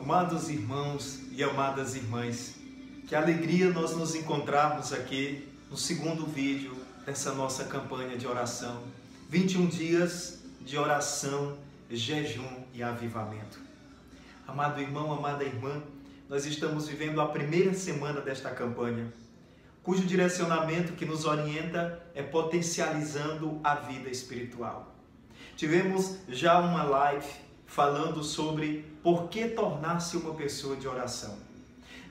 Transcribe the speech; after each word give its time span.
Amados 0.00 0.48
irmãos 0.48 1.18
e 1.32 1.42
amadas 1.42 1.96
irmãs, 1.96 2.54
que 3.08 3.16
alegria 3.16 3.68
nós 3.70 3.96
nos 3.96 4.14
encontrarmos 4.14 4.92
aqui 4.92 5.48
no 5.68 5.76
segundo 5.76 6.24
vídeo 6.24 6.72
dessa 7.04 7.34
nossa 7.34 7.64
campanha 7.64 8.16
de 8.16 8.24
oração. 8.24 8.84
21 9.28 9.66
dias 9.66 10.38
de 10.60 10.78
oração, 10.78 11.58
jejum 11.90 12.62
e 12.72 12.80
avivamento. 12.80 13.58
Amado 14.46 14.80
irmão, 14.80 15.12
amada 15.12 15.42
irmã, 15.42 15.82
nós 16.28 16.46
estamos 16.46 16.86
vivendo 16.86 17.20
a 17.20 17.26
primeira 17.26 17.74
semana 17.74 18.20
desta 18.20 18.50
campanha, 18.50 19.12
cujo 19.82 20.06
direcionamento 20.06 20.92
que 20.92 21.04
nos 21.04 21.24
orienta 21.24 22.00
é 22.14 22.22
potencializando 22.22 23.60
a 23.64 23.74
vida 23.74 24.08
espiritual. 24.08 24.94
Tivemos 25.56 26.18
já 26.28 26.60
uma 26.60 26.84
live 26.84 27.47
falando 27.68 28.24
sobre 28.24 28.84
por 29.02 29.28
que 29.28 29.46
tornar-se 29.46 30.16
uma 30.16 30.34
pessoa 30.34 30.74
de 30.74 30.88
oração. 30.88 31.38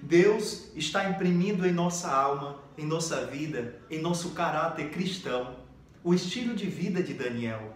Deus 0.02 0.68
está 0.76 1.10
imprimindo 1.10 1.66
em 1.68 1.74
nossa 1.74 2.10
alma, 2.10 2.60
em 2.78 2.86
nossa 2.86 3.26
vida, 3.26 3.76
em 3.90 4.00
nosso 4.00 4.30
caráter 4.30 4.92
cristão, 4.92 5.56
o 6.04 6.14
estilo 6.14 6.56
de 6.56 6.68
vida 6.68 7.02
de 7.02 7.14
Daniel, 7.16 7.74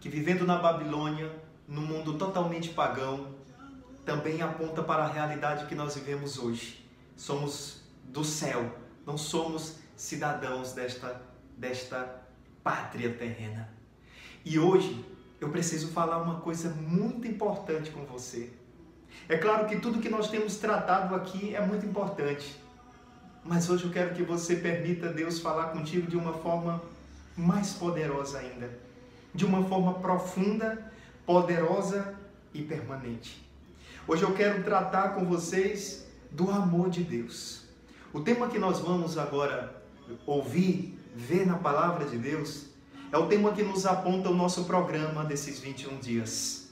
que 0.00 0.08
vivendo 0.08 0.46
na 0.46 0.56
Babilônia, 0.56 1.30
num 1.68 1.82
mundo 1.82 2.14
totalmente 2.14 2.70
pagão, 2.70 3.28
também 4.06 4.40
aponta 4.40 4.82
para 4.82 5.04
a 5.04 5.12
realidade 5.12 5.66
que 5.66 5.74
nós 5.74 5.94
vivemos 5.94 6.38
hoje. 6.38 6.82
Somos 7.14 7.82
do 8.04 8.24
céu, 8.24 8.74
não 9.04 9.18
somos 9.18 9.76
cidadãos 9.94 10.72
desta, 10.72 11.20
desta 11.58 12.22
pátria 12.64 13.12
terrena. 13.12 13.68
E 14.46 14.58
hoje 14.58 15.04
eu 15.40 15.48
preciso 15.50 15.88
falar 15.88 16.18
uma 16.18 16.40
coisa 16.40 16.70
muito 16.70 17.26
importante 17.26 17.90
com 17.90 18.04
você. 18.04 18.50
É 19.28 19.36
claro 19.36 19.66
que 19.66 19.78
tudo 19.78 20.00
que 20.00 20.08
nós 20.08 20.28
temos 20.28 20.56
tratado 20.56 21.14
aqui 21.14 21.54
é 21.54 21.64
muito 21.64 21.86
importante, 21.86 22.58
mas 23.44 23.68
hoje 23.70 23.84
eu 23.84 23.90
quero 23.90 24.14
que 24.14 24.22
você 24.22 24.56
permita 24.56 25.08
Deus 25.08 25.38
falar 25.38 25.68
contigo 25.68 26.10
de 26.10 26.16
uma 26.16 26.32
forma 26.34 26.82
mais 27.36 27.72
poderosa 27.72 28.38
ainda, 28.38 28.70
de 29.34 29.44
uma 29.44 29.64
forma 29.64 29.94
profunda, 29.94 30.92
poderosa 31.24 32.14
e 32.52 32.62
permanente. 32.62 33.46
Hoje 34.06 34.22
eu 34.22 34.34
quero 34.34 34.64
tratar 34.64 35.10
com 35.10 35.24
vocês 35.24 36.06
do 36.30 36.50
amor 36.50 36.90
de 36.90 37.02
Deus. 37.02 37.62
O 38.12 38.20
tema 38.20 38.48
que 38.48 38.58
nós 38.58 38.80
vamos 38.80 39.18
agora 39.18 39.82
ouvir, 40.26 40.98
ver 41.14 41.46
na 41.46 41.56
palavra 41.58 42.06
de 42.06 42.16
Deus, 42.16 42.66
é 43.10 43.16
o 43.16 43.26
tema 43.26 43.52
que 43.52 43.62
nos 43.62 43.86
aponta 43.86 44.28
o 44.28 44.34
nosso 44.34 44.64
programa 44.64 45.24
desses 45.24 45.58
21 45.58 45.98
dias. 45.98 46.68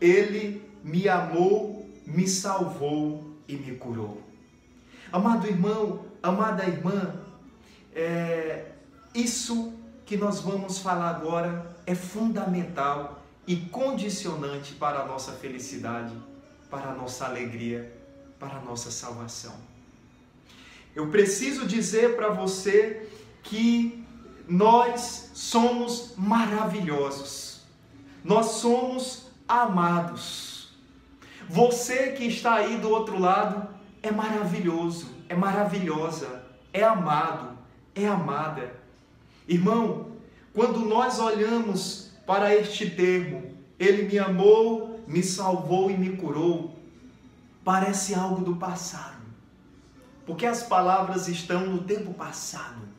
Ele 0.00 0.62
me 0.84 1.08
amou, 1.08 1.88
me 2.06 2.26
salvou 2.28 3.36
e 3.48 3.56
me 3.56 3.76
curou. 3.76 4.22
Amado 5.12 5.46
irmão, 5.46 6.04
amada 6.22 6.64
irmã, 6.64 7.14
é, 7.94 8.66
isso 9.14 9.74
que 10.06 10.16
nós 10.16 10.40
vamos 10.40 10.78
falar 10.78 11.10
agora 11.10 11.76
é 11.86 11.94
fundamental 11.94 13.22
e 13.46 13.56
condicionante 13.56 14.74
para 14.74 15.00
a 15.00 15.06
nossa 15.06 15.32
felicidade, 15.32 16.14
para 16.70 16.90
a 16.90 16.94
nossa 16.94 17.26
alegria, 17.26 17.92
para 18.38 18.56
a 18.56 18.60
nossa 18.60 18.90
salvação. 18.92 19.54
Eu 20.94 21.08
preciso 21.08 21.66
dizer 21.66 22.16
para 22.16 22.30
você 22.30 23.08
que 23.42 23.99
nós 24.50 25.30
somos 25.32 26.12
maravilhosos. 26.16 27.60
Nós 28.24 28.46
somos 28.46 29.30
amados. 29.46 30.72
Você 31.48 32.12
que 32.12 32.24
está 32.24 32.54
aí 32.54 32.76
do 32.78 32.90
outro 32.90 33.20
lado 33.20 33.68
é 34.02 34.10
maravilhoso, 34.10 35.06
é 35.28 35.36
maravilhosa, 35.36 36.44
é 36.72 36.82
amado, 36.82 37.56
é 37.94 38.08
amada. 38.08 38.74
Irmão, 39.46 40.08
quando 40.52 40.80
nós 40.80 41.20
olhamos 41.20 42.10
para 42.26 42.52
este 42.52 42.90
termo, 42.90 43.54
ele 43.78 44.02
me 44.08 44.18
amou, 44.18 45.00
me 45.06 45.22
salvou 45.22 45.92
e 45.92 45.96
me 45.96 46.16
curou, 46.16 46.76
parece 47.64 48.16
algo 48.16 48.44
do 48.44 48.56
passado. 48.56 49.22
Porque 50.26 50.44
as 50.44 50.64
palavras 50.64 51.28
estão 51.28 51.66
no 51.66 51.84
tempo 51.84 52.12
passado. 52.12 52.90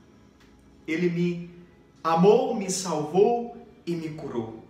Ele 0.88 1.10
me 1.10 1.50
amou, 2.04 2.56
me 2.56 2.70
salvou 2.70 3.58
e 3.86 3.96
me 3.96 4.10
curou. 4.10 4.64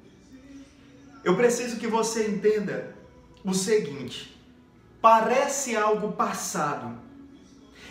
Eu 1.23 1.35
preciso 1.35 1.77
que 1.77 1.88
você 1.88 2.27
entenda 2.27 2.95
o 3.44 3.53
seguinte: 3.53 4.35
parece 5.01 5.75
algo 5.75 6.13
passado. 6.13 6.99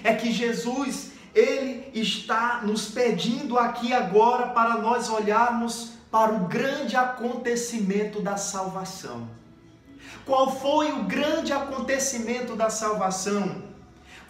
É 0.02 0.14
que 0.14 0.32
Jesus, 0.32 1.12
ele 1.34 1.90
está 1.94 2.62
nos 2.64 2.88
pedindo 2.88 3.58
aqui 3.58 3.92
agora 3.92 4.48
para 4.48 4.78
nós 4.78 5.08
olharmos 5.10 5.92
para 6.10 6.32
o 6.32 6.48
grande 6.48 6.96
acontecimento 6.96 8.20
da 8.20 8.36
salvação. 8.36 9.28
Qual 10.24 10.50
foi 10.58 10.92
o 10.92 11.04
grande 11.04 11.52
acontecimento 11.52 12.56
da 12.56 12.70
salvação? 12.70 13.62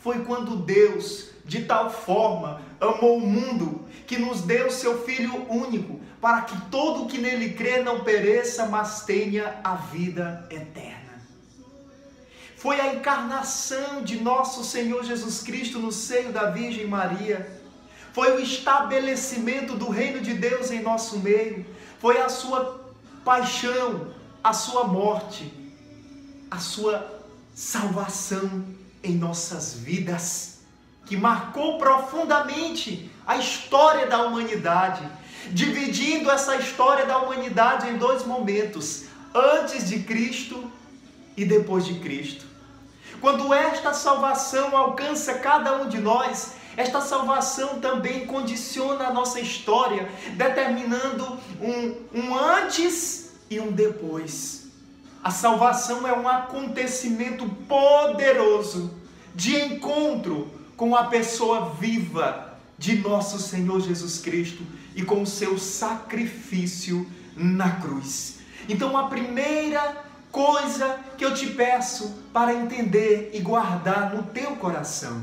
Foi 0.00 0.24
quando 0.24 0.56
Deus 0.56 1.30
de 1.44 1.64
tal 1.64 1.90
forma 1.90 2.60
amou 2.80 3.18
o 3.18 3.26
mundo 3.26 3.84
que 4.06 4.18
nos 4.18 4.40
deu 4.40 4.70
seu 4.70 5.04
Filho 5.04 5.46
único, 5.50 6.00
para 6.20 6.42
que 6.42 6.60
todo 6.70 7.06
que 7.06 7.18
nele 7.18 7.52
crê 7.52 7.82
não 7.82 8.02
pereça, 8.02 8.66
mas 8.66 9.04
tenha 9.04 9.60
a 9.62 9.74
vida 9.74 10.46
eterna. 10.50 11.20
Foi 12.56 12.80
a 12.80 12.94
encarnação 12.94 14.02
de 14.02 14.20
nosso 14.20 14.64
Senhor 14.64 15.04
Jesus 15.04 15.42
Cristo 15.42 15.78
no 15.78 15.92
seio 15.92 16.32
da 16.32 16.50
Virgem 16.50 16.86
Maria. 16.86 17.60
Foi 18.12 18.36
o 18.36 18.40
estabelecimento 18.40 19.76
do 19.76 19.88
reino 19.88 20.20
de 20.20 20.34
Deus 20.34 20.70
em 20.70 20.82
nosso 20.82 21.18
meio. 21.20 21.64
Foi 21.98 22.20
a 22.20 22.28
sua 22.28 22.84
paixão, 23.24 24.08
a 24.44 24.52
sua 24.52 24.84
morte, 24.84 25.50
a 26.50 26.58
sua 26.58 27.22
salvação 27.54 28.64
em 29.02 29.14
nossas 29.14 29.74
vidas 29.74 30.59
que 31.10 31.16
marcou 31.16 31.76
profundamente 31.76 33.10
a 33.26 33.36
história 33.36 34.06
da 34.06 34.22
humanidade, 34.22 35.02
dividindo 35.50 36.30
essa 36.30 36.54
história 36.54 37.04
da 37.04 37.18
humanidade 37.18 37.88
em 37.88 37.98
dois 37.98 38.24
momentos: 38.24 39.06
antes 39.34 39.88
de 39.88 40.04
Cristo 40.04 40.70
e 41.36 41.44
depois 41.44 41.84
de 41.84 41.94
Cristo. 41.98 42.46
Quando 43.20 43.52
esta 43.52 43.92
salvação 43.92 44.76
alcança 44.76 45.34
cada 45.34 45.82
um 45.82 45.88
de 45.88 45.98
nós, 45.98 46.52
esta 46.76 47.00
salvação 47.00 47.80
também 47.80 48.24
condiciona 48.24 49.08
a 49.08 49.12
nossa 49.12 49.40
história, 49.40 50.08
determinando 50.34 51.36
um, 51.60 52.20
um 52.20 52.38
antes 52.38 53.32
e 53.50 53.58
um 53.58 53.72
depois. 53.72 54.68
A 55.24 55.32
salvação 55.32 56.06
é 56.06 56.12
um 56.12 56.28
acontecimento 56.28 57.48
poderoso 57.68 58.94
de 59.34 59.60
encontro 59.60 60.59
com 60.80 60.96
a 60.96 61.04
pessoa 61.04 61.74
viva 61.78 62.54
de 62.78 62.96
nosso 62.96 63.38
Senhor 63.38 63.82
Jesus 63.82 64.16
Cristo 64.16 64.62
e 64.96 65.02
com 65.02 65.20
o 65.20 65.26
seu 65.26 65.58
sacrifício 65.58 67.06
na 67.36 67.72
cruz. 67.72 68.38
Então, 68.66 68.96
a 68.96 69.06
primeira 69.06 70.02
coisa 70.32 70.98
que 71.18 71.24
eu 71.26 71.34
te 71.34 71.48
peço 71.48 72.24
para 72.32 72.54
entender 72.54 73.30
e 73.34 73.40
guardar 73.40 74.14
no 74.14 74.22
teu 74.22 74.56
coração, 74.56 75.22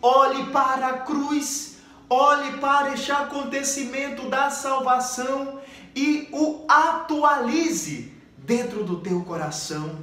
olhe 0.00 0.46
para 0.52 0.86
a 0.86 0.98
cruz, 1.00 1.78
olhe 2.08 2.58
para 2.58 2.94
este 2.94 3.10
acontecimento 3.10 4.30
da 4.30 4.50
salvação 4.50 5.58
e 5.96 6.28
o 6.30 6.64
atualize 6.68 8.12
dentro 8.36 8.84
do 8.84 9.00
teu 9.00 9.20
coração, 9.22 9.98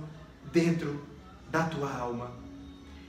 dentro 0.52 1.02
da 1.50 1.64
tua 1.64 1.90
alma 1.90 2.45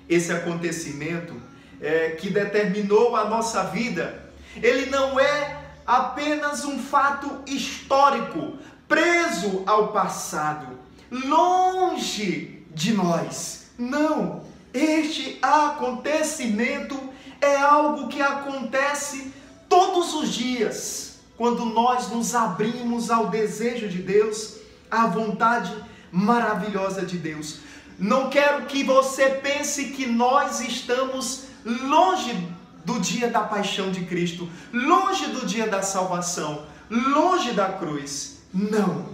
esse 0.09 0.33
acontecimento 0.33 1.35
é, 1.81 2.11
que 2.11 2.31
determinou 2.31 3.17
a 3.17 3.25
nossa 3.25 3.65
vida, 3.65 4.31
ele 4.63 4.87
não 4.87 5.19
é 5.19 5.65
apenas 5.87 6.65
um 6.65 6.79
fato 6.79 7.43
histórico, 7.47 8.59
preso 8.89 9.63
ao 9.67 9.89
passado, 9.89 10.79
longe 11.11 12.65
de 12.75 12.93
nós. 12.93 13.67
Não, 13.79 14.45
este 14.73 15.39
acontecimento 15.43 16.99
é 17.41 17.57
algo 17.57 18.09
que 18.09 18.23
acontece 18.23 19.33
todos 19.69 20.15
os 20.15 20.33
dias, 20.33 21.19
quando 21.37 21.65
nós 21.67 22.09
nos 22.09 22.35
abrimos 22.35 23.11
ao 23.11 23.29
desejo 23.29 23.89
de 23.89 23.99
Deus, 23.99 24.57
à 24.91 25.07
vontade 25.07 25.75
maravilhosa 26.11 27.05
de 27.05 27.19
Deus. 27.19 27.61
Não 27.99 28.29
quero 28.29 28.67
que 28.67 28.85
você 28.85 29.31
pense 29.31 29.87
que 29.87 30.07
nós 30.07 30.61
estamos 30.61 31.45
longe 31.65 32.49
do 32.85 33.01
dia 33.01 33.29
da 33.29 33.41
paixão 33.41 33.91
de 33.91 34.05
Cristo, 34.05 34.49
longe 34.73 35.27
do 35.27 35.47
dia 35.47 35.67
da 35.67 35.83
salvação, 35.83 36.67
longe 36.91 37.53
da 37.53 37.73
cruz. 37.73 38.39
Não. 38.53 39.09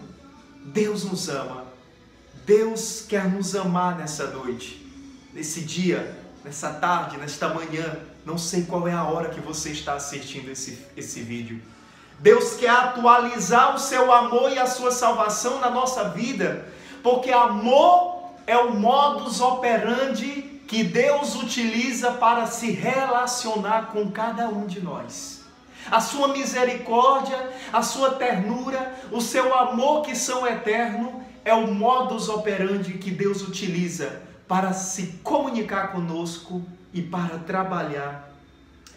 Deus 0.64 1.04
nos 1.04 1.28
ama. 1.28 1.64
Deus 2.44 3.04
quer 3.08 3.30
nos 3.30 3.54
amar 3.54 3.96
nessa 3.96 4.26
noite, 4.26 4.84
nesse 5.32 5.60
dia, 5.60 6.18
nessa 6.44 6.70
tarde, 6.70 7.16
nesta 7.16 7.48
manhã. 7.48 7.98
Não 8.26 8.36
sei 8.36 8.64
qual 8.64 8.86
é 8.86 8.92
a 8.92 9.04
hora 9.04 9.30
que 9.30 9.40
você 9.40 9.70
está 9.70 9.94
assistindo 9.94 10.50
esse, 10.50 10.84
esse 10.96 11.20
vídeo. 11.20 11.60
Deus 12.18 12.54
quer 12.54 12.70
atualizar 12.70 13.74
o 13.74 13.78
seu 13.78 14.12
amor 14.12 14.50
e 14.52 14.58
a 14.58 14.66
sua 14.66 14.92
salvação 14.92 15.60
na 15.60 15.70
nossa 15.70 16.08
vida, 16.10 16.68
porque 17.02 17.32
amor 17.32 18.21
é 18.46 18.56
o 18.56 18.74
modus 18.74 19.40
operandi 19.40 20.60
que 20.66 20.82
Deus 20.82 21.34
utiliza 21.34 22.12
para 22.12 22.46
se 22.46 22.70
relacionar 22.70 23.88
com 23.92 24.10
cada 24.10 24.48
um 24.48 24.66
de 24.66 24.80
nós. 24.80 25.42
A 25.90 26.00
sua 26.00 26.28
misericórdia, 26.28 27.50
a 27.72 27.82
sua 27.82 28.12
ternura, 28.12 28.94
o 29.10 29.20
seu 29.20 29.54
amor 29.54 30.02
que 30.02 30.14
são 30.14 30.46
eterno 30.46 31.22
é 31.44 31.52
o 31.52 31.72
modus 31.72 32.28
operandi 32.28 32.94
que 32.94 33.10
Deus 33.10 33.42
utiliza 33.42 34.22
para 34.46 34.72
se 34.72 35.18
comunicar 35.22 35.92
conosco 35.92 36.64
e 36.92 37.02
para 37.02 37.38
trabalhar 37.38 38.30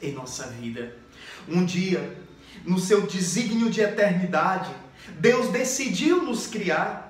em 0.02 0.12
nossa 0.12 0.48
vida. 0.48 0.96
Um 1.48 1.66
dia, 1.66 2.18
no 2.64 2.80
seu 2.80 3.08
desígnio 3.08 3.70
de 3.70 3.82
eternidade, 3.82 4.70
Deus 5.20 5.50
decidiu 5.50 6.24
nos 6.24 6.48
criar. 6.48 7.05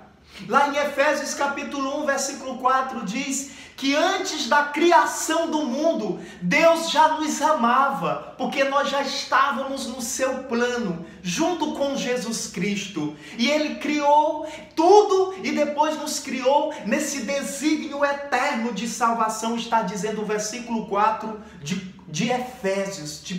Lá 0.48 0.70
em 0.70 0.78
Efésios 0.78 1.34
capítulo 1.34 2.04
1, 2.04 2.06
versículo 2.06 2.58
4 2.58 3.06
diz 3.06 3.52
que 3.76 3.94
antes 3.94 4.48
da 4.48 4.64
criação 4.64 5.52
do 5.52 5.66
mundo, 5.66 6.20
Deus 6.42 6.90
já 6.90 7.10
nos 7.10 7.42
amava, 7.42 8.34
porque 8.38 8.64
nós 8.64 8.90
já 8.90 9.02
estávamos 9.02 9.88
no 9.88 10.02
seu 10.02 10.44
plano, 10.44 11.06
junto 11.22 11.74
com 11.74 11.96
Jesus 11.96 12.48
Cristo. 12.48 13.16
E 13.38 13.50
ele 13.50 13.76
criou 13.76 14.48
tudo 14.76 15.36
e 15.44 15.52
depois 15.52 16.00
nos 16.00 16.20
criou 16.20 16.74
nesse 16.86 17.24
desígnio 17.24 18.04
eterno 18.06 18.72
de 18.72 18.88
salvação, 18.88 19.56
está 19.56 19.82
dizendo 19.82 20.22
o 20.22 20.26
versículo 20.26 20.88
4 20.88 21.42
de 21.62 21.95
de 22.08 22.30
Efésios, 22.30 23.22
de, 23.24 23.36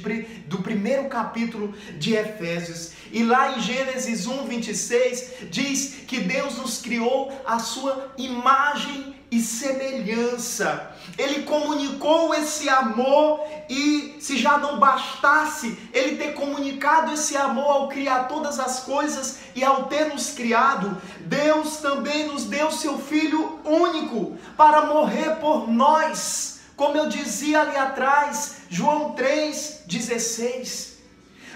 do 0.47 0.59
primeiro 0.59 1.09
capítulo 1.09 1.75
de 1.99 2.15
Efésios. 2.15 2.93
E 3.13 3.23
lá 3.23 3.57
em 3.57 3.61
Gênesis 3.61 4.27
1, 4.27 4.47
26, 4.47 5.33
diz 5.51 5.95
que 6.07 6.21
Deus 6.21 6.57
nos 6.59 6.79
criou 6.79 7.33
a 7.45 7.59
sua 7.59 8.13
imagem 8.19 9.15
e 9.31 9.41
semelhança. 9.41 10.95
Ele 11.19 11.43
comunicou 11.43 12.35
esse 12.35 12.69
amor 12.69 13.41
e 13.69 14.17
se 14.21 14.37
já 14.37 14.59
não 14.59 14.79
bastasse 14.79 15.77
ele 15.93 16.17
ter 16.17 16.35
comunicado 16.35 17.13
esse 17.13 17.37
amor 17.37 17.71
ao 17.71 17.89
criar 17.89 18.25
todas 18.25 18.61
as 18.61 18.81
coisas 18.81 19.39
e 19.55 19.65
ao 19.65 19.85
ter 19.85 20.07
nos 20.07 20.31
criado, 20.31 21.01
Deus 21.21 21.79
também 21.79 22.27
nos 22.27 22.45
deu 22.45 22.71
seu 22.71 22.99
filho 22.99 23.59
único 23.65 24.37
para 24.57 24.87
morrer 24.87 25.37
por 25.37 25.69
nós 25.69 26.56
como 26.77 26.97
eu 26.97 27.09
dizia 27.09 27.63
ali 27.63 27.77
atrás, 27.77 28.59
João 28.69 29.15
3,16. 29.15 30.97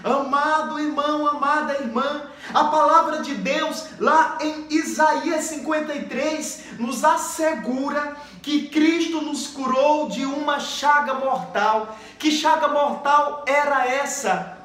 Amado 0.02 0.80
irmão, 0.80 1.26
amada 1.26 1.74
irmã, 1.74 2.22
a 2.54 2.64
palavra 2.64 3.20
de 3.20 3.34
Deus, 3.34 3.84
lá 3.98 4.38
em 4.40 4.66
Isaías 4.70 5.44
53, 5.44 6.78
nos 6.78 7.04
assegura 7.04 8.16
que 8.40 8.68
Cristo 8.68 9.20
nos 9.20 9.48
curou 9.48 10.08
de 10.08 10.24
uma 10.24 10.58
chaga 10.58 11.12
mortal. 11.12 11.98
Que 12.18 12.30
chaga 12.30 12.68
mortal 12.68 13.44
era 13.46 13.86
essa? 13.86 14.56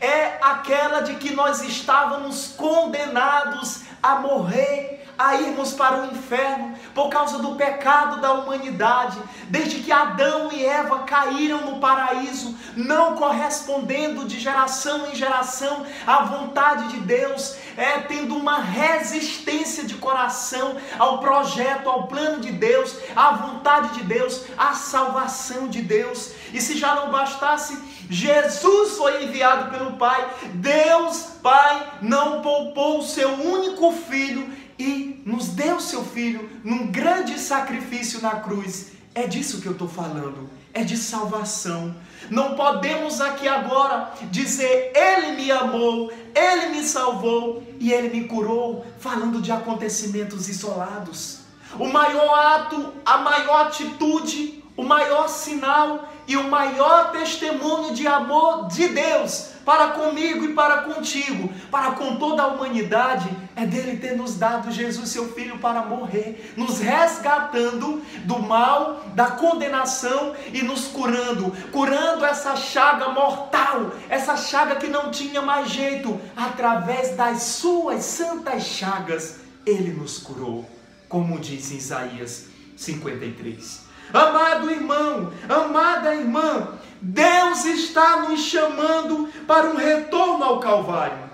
É 0.00 0.38
aquela 0.40 1.00
de 1.00 1.16
que 1.16 1.34
nós 1.34 1.62
estávamos 1.62 2.54
condenados 2.56 3.82
a 4.00 4.20
morrer 4.20 4.99
a 5.20 5.36
irmos 5.36 5.74
para 5.74 6.00
o 6.00 6.06
inferno 6.06 6.74
por 6.94 7.10
causa 7.10 7.38
do 7.38 7.54
pecado 7.54 8.22
da 8.22 8.32
humanidade, 8.32 9.20
desde 9.50 9.80
que 9.80 9.92
Adão 9.92 10.50
e 10.50 10.64
Eva 10.64 11.00
caíram 11.00 11.60
no 11.60 11.78
paraíso, 11.78 12.56
não 12.74 13.16
correspondendo 13.16 14.24
de 14.24 14.40
geração 14.40 15.10
em 15.10 15.14
geração 15.14 15.84
à 16.06 16.22
vontade 16.22 16.88
de 16.88 17.00
Deus, 17.00 17.56
é 17.76 17.98
tendo 18.00 18.34
uma 18.34 18.60
resistência 18.60 19.84
de 19.84 19.96
coração 19.96 20.76
ao 20.98 21.18
projeto, 21.18 21.90
ao 21.90 22.06
plano 22.06 22.40
de 22.40 22.52
Deus, 22.52 22.96
à 23.14 23.32
vontade 23.32 23.98
de 23.98 24.04
Deus, 24.04 24.46
à 24.56 24.72
salvação 24.72 25.68
de 25.68 25.82
Deus. 25.82 26.32
E 26.52 26.60
se 26.62 26.78
já 26.78 26.94
não 26.94 27.10
bastasse, 27.10 27.78
Jesus 28.08 28.96
foi 28.96 29.24
enviado 29.24 29.70
pelo 29.70 29.92
Pai. 29.92 30.28
Deus 30.54 31.30
Pai 31.42 31.92
não 32.02 32.42
poupou 32.42 32.98
o 32.98 33.02
seu 33.02 33.30
único 33.30 33.92
filho 33.92 34.59
e 34.80 35.22
nos 35.26 35.48
deu 35.48 35.78
seu 35.78 36.02
filho 36.02 36.48
num 36.64 36.86
grande 36.86 37.38
sacrifício 37.38 38.22
na 38.22 38.36
cruz. 38.36 38.92
É 39.14 39.26
disso 39.26 39.60
que 39.60 39.66
eu 39.66 39.72
estou 39.72 39.88
falando, 39.88 40.48
é 40.72 40.82
de 40.82 40.96
salvação. 40.96 41.94
Não 42.30 42.54
podemos 42.54 43.20
aqui 43.20 43.46
agora 43.46 44.10
dizer 44.30 44.92
Ele 44.94 45.32
me 45.32 45.50
amou, 45.52 46.10
Ele 46.34 46.70
me 46.70 46.82
salvou 46.82 47.62
e 47.78 47.92
Ele 47.92 48.08
me 48.08 48.26
curou, 48.26 48.86
falando 48.98 49.42
de 49.42 49.52
acontecimentos 49.52 50.48
isolados. 50.48 51.40
O 51.78 51.86
maior 51.86 52.34
ato, 52.34 52.94
a 53.04 53.18
maior 53.18 53.66
atitude, 53.66 54.64
o 54.76 54.82
maior 54.82 55.28
sinal 55.28 56.10
e 56.26 56.38
o 56.38 56.48
maior 56.48 57.12
testemunho 57.12 57.92
de 57.92 58.06
amor 58.06 58.68
de 58.68 58.88
Deus 58.88 59.50
para 59.70 59.90
comigo 59.90 60.44
e 60.44 60.52
para 60.52 60.78
contigo, 60.78 61.48
para 61.70 61.92
com 61.92 62.16
toda 62.16 62.42
a 62.42 62.48
humanidade, 62.48 63.30
é 63.54 63.64
dele 63.64 63.98
ter 63.98 64.16
nos 64.16 64.34
dado 64.34 64.72
Jesus, 64.72 65.10
seu 65.10 65.32
filho, 65.32 65.60
para 65.60 65.82
morrer, 65.82 66.52
nos 66.56 66.80
resgatando 66.80 68.02
do 68.24 68.40
mal, 68.40 69.04
da 69.14 69.28
condenação 69.28 70.34
e 70.52 70.60
nos 70.60 70.88
curando, 70.88 71.52
curando 71.70 72.24
essa 72.24 72.56
chaga 72.56 73.10
mortal, 73.10 73.92
essa 74.08 74.36
chaga 74.36 74.74
que 74.74 74.88
não 74.88 75.12
tinha 75.12 75.40
mais 75.40 75.70
jeito, 75.70 76.20
através 76.36 77.14
das 77.14 77.40
suas 77.44 78.02
santas 78.02 78.64
chagas, 78.64 79.38
ele 79.64 79.92
nos 79.92 80.18
curou, 80.18 80.68
como 81.08 81.38
diz 81.38 81.70
Isaías 81.70 82.46
53. 82.76 83.82
Amado 84.12 84.68
irmão, 84.68 85.32
amada 85.48 86.12
irmã, 86.12 86.76
Deus 87.02 87.64
está 87.64 88.28
nos 88.28 88.40
chamando 88.40 89.28
para 89.46 89.70
um 89.70 89.76
retorno 89.76 90.44
ao 90.44 90.60
Calvário 90.60 91.30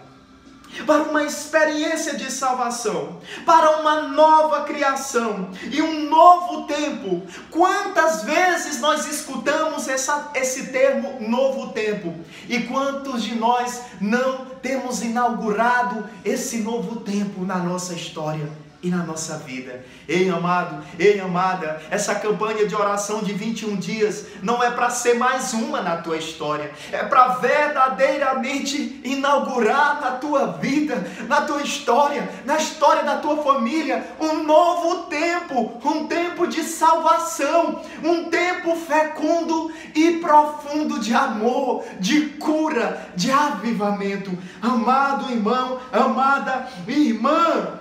para 0.85 1.05
uma 1.05 1.23
experiência 1.23 2.17
de 2.17 2.31
salvação, 2.31 3.19
para 3.45 3.79
uma 3.79 4.03
nova 4.09 4.65
criação 4.65 5.51
e 5.71 5.81
um 5.81 6.09
novo 6.09 6.67
tempo. 6.67 7.23
Quantas 7.51 8.25
vezes 8.25 8.81
nós 8.81 9.07
escutamos 9.07 9.89
essa, 9.89 10.31
esse 10.35 10.69
termo 10.69 11.21
novo 11.21 11.73
tempo 11.73 12.15
e 12.49 12.61
quantos 12.65 13.23
de 13.23 13.35
nós 13.35 13.81
não 14.01 14.45
temos 14.63 15.03
inaugurado 15.03 16.09
esse 16.25 16.59
novo 16.59 17.01
tempo 17.01 17.45
na 17.45 17.57
nossa 17.57 17.95
história? 17.95 18.66
E 18.87 18.91
na 18.91 18.99
nossa 18.99 19.39
vida. 19.39 19.85
Ei, 20.09 20.31
amado, 20.31 20.85
ei, 20.97 21.19
amada, 21.19 21.83
essa 21.91 22.15
campanha 22.15 22.67
de 22.67 22.75
oração 22.75 23.21
de 23.21 23.33
21 23.33 23.77
dias 23.77 24.27
não 24.43 24.63
é 24.63 24.71
para 24.71 24.91
ser 24.91 25.15
mais 25.15 25.53
uma 25.53 25.83
na 25.83 25.97
tua 25.97 26.17
história, 26.17 26.71
é 26.93 27.03
para 27.03 27.29
verdadeiramente 27.39 29.01
inaugurar 29.03 30.01
na 30.01 30.13
tua 30.13 30.53
vida, 30.53 31.05
na 31.27 31.41
tua 31.41 31.63
história, 31.63 32.29
na 32.45 32.57
história 32.57 33.03
da 33.03 33.17
tua 33.17 33.43
família, 33.43 34.07
um 34.21 34.45
novo 34.45 35.07
tempo, 35.07 35.81
um 35.85 36.07
tempo 36.07 36.47
de 36.47 36.63
salvação, 36.63 37.83
um 38.05 38.31
tempo 38.31 38.77
fecundo 38.77 39.73
e 39.97 40.19
profundo 40.19 41.01
de 41.01 41.13
amor, 41.13 41.85
de 41.99 42.21
cura, 42.39 43.11
de 43.17 43.33
avivamento. 43.33 44.31
Amado 44.63 45.33
irmão, 45.33 45.81
amada 45.93 46.69
irmã, 46.87 47.81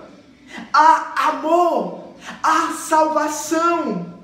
há 0.72 1.28
amor, 1.28 2.14
há 2.42 2.72
salvação, 2.72 4.14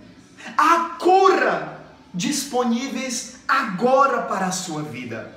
há 0.57 0.97
cura 0.99 1.81
disponíveis 2.15 3.37
agora 3.49 4.23
para 4.23 4.47
a 4.47 4.53
sua 4.53 4.83
vida. 4.83 5.33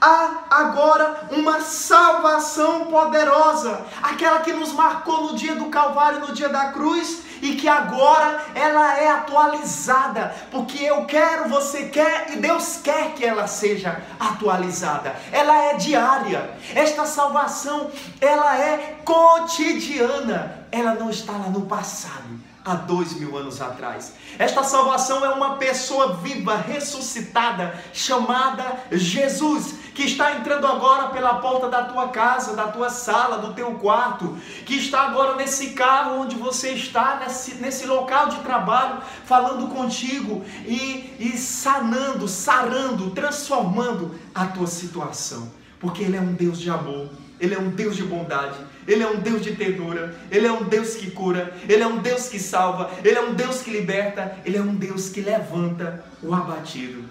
Há 0.00 0.46
agora 0.50 1.28
uma 1.30 1.60
salvação 1.60 2.86
poderosa, 2.86 3.86
aquela 4.02 4.40
que 4.40 4.52
nos 4.52 4.72
marcou 4.72 5.28
no 5.28 5.36
dia 5.36 5.54
do 5.54 5.66
Calvário, 5.66 6.26
no 6.26 6.32
dia 6.32 6.48
da 6.48 6.72
cruz, 6.72 7.22
e 7.42 7.56
que 7.56 7.68
agora 7.68 8.40
ela 8.54 8.96
é 8.98 9.10
atualizada, 9.10 10.32
porque 10.50 10.82
eu 10.82 11.04
quero, 11.04 11.48
você 11.48 11.88
quer 11.88 12.32
e 12.32 12.36
Deus 12.36 12.78
quer 12.82 13.14
que 13.14 13.24
ela 13.24 13.48
seja 13.48 14.00
atualizada. 14.18 15.16
Ela 15.32 15.64
é 15.64 15.74
diária. 15.74 16.56
Esta 16.72 17.04
salvação, 17.04 17.90
ela 18.20 18.56
é 18.56 19.00
cotidiana. 19.04 20.64
Ela 20.70 20.94
não 20.94 21.10
está 21.10 21.32
lá 21.32 21.48
no 21.48 21.62
passado 21.62 22.40
há 22.64 22.74
dois 22.74 23.12
mil 23.14 23.36
anos 23.36 23.60
atrás. 23.60 24.14
Esta 24.38 24.62
salvação 24.62 25.24
é 25.24 25.30
uma 25.30 25.56
pessoa 25.56 26.14
viva, 26.14 26.56
ressuscitada, 26.56 27.74
chamada 27.92 28.84
Jesus, 28.90 29.74
que 29.94 30.04
está 30.04 30.36
entrando 30.36 30.66
agora 30.66 31.08
pela 31.08 31.34
porta 31.34 31.68
da 31.68 31.84
tua 31.84 32.08
casa, 32.08 32.56
da 32.56 32.68
tua 32.68 32.88
sala, 32.88 33.38
do 33.38 33.52
teu 33.52 33.72
quarto, 33.74 34.36
que 34.64 34.76
está 34.76 35.02
agora 35.02 35.36
nesse 35.36 35.70
carro 35.70 36.20
onde 36.20 36.36
você 36.36 36.70
está, 36.70 37.20
nesse, 37.22 37.56
nesse 37.56 37.86
local 37.86 38.28
de 38.28 38.40
trabalho, 38.40 39.02
falando 39.24 39.68
contigo 39.68 40.44
e, 40.66 41.14
e 41.18 41.36
sanando, 41.36 42.26
sarando, 42.26 43.10
transformando 43.10 44.14
a 44.34 44.46
tua 44.46 44.66
situação, 44.66 45.50
porque 45.78 46.02
Ele 46.02 46.16
é 46.16 46.20
um 46.20 46.32
Deus 46.32 46.58
de 46.58 46.70
amor, 46.70 47.08
Ele 47.38 47.54
é 47.54 47.58
um 47.58 47.68
Deus 47.68 47.96
de 47.96 48.02
bondade, 48.02 48.58
Ele 48.88 49.02
é 49.02 49.08
um 49.08 49.16
Deus 49.16 49.42
de 49.42 49.54
ternura, 49.54 50.16
Ele 50.30 50.46
é 50.46 50.52
um 50.52 50.64
Deus 50.64 50.94
que 50.94 51.10
cura, 51.10 51.54
Ele 51.68 51.82
é 51.82 51.86
um 51.86 51.98
Deus 51.98 52.28
que 52.28 52.38
salva, 52.38 52.90
Ele 53.04 53.18
é 53.18 53.22
um 53.22 53.34
Deus 53.34 53.60
que 53.60 53.70
liberta, 53.70 54.38
Ele 54.44 54.56
é 54.56 54.62
um 54.62 54.74
Deus 54.74 55.10
que 55.10 55.20
levanta 55.20 56.02
o 56.22 56.32
abatido. 56.32 57.04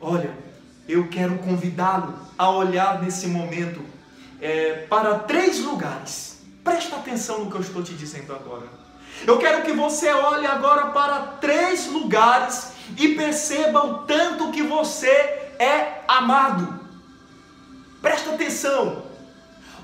Olha, 0.00 0.30
eu 0.88 1.08
quero 1.08 1.38
convidá-lo 1.38 2.14
a 2.36 2.50
olhar 2.50 3.02
nesse 3.02 3.26
momento 3.26 3.82
é, 4.40 4.86
para 4.88 5.20
três 5.20 5.60
lugares. 5.60 6.42
Presta 6.64 6.96
atenção 6.96 7.44
no 7.44 7.50
que 7.50 7.56
eu 7.56 7.60
estou 7.60 7.82
te 7.82 7.94
dizendo 7.94 8.34
agora. 8.34 8.66
Eu 9.26 9.38
quero 9.38 9.62
que 9.62 9.72
você 9.72 10.12
olhe 10.12 10.46
agora 10.46 10.86
para 10.86 11.20
três 11.40 11.86
lugares 11.86 12.72
e 12.96 13.14
perceba 13.14 13.84
o 13.84 13.98
tanto 13.98 14.50
que 14.50 14.62
você 14.62 15.08
é 15.58 16.02
amado. 16.08 16.80
Presta 18.00 18.34
atenção. 18.34 19.04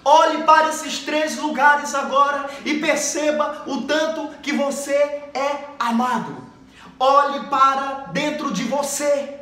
Olhe 0.05 0.43
para 0.45 0.71
esses 0.71 1.00
três 1.00 1.37
lugares 1.37 1.95
agora 1.95 2.49
e 2.64 2.78
perceba 2.78 3.64
o 3.67 3.83
tanto 3.83 4.28
que 4.43 4.52
você 4.52 4.95
é 4.95 5.64
amado. 5.78 6.37
Olhe 6.99 7.47
para 7.47 8.07
dentro 8.12 8.52
de 8.52 8.64
você. 8.64 9.38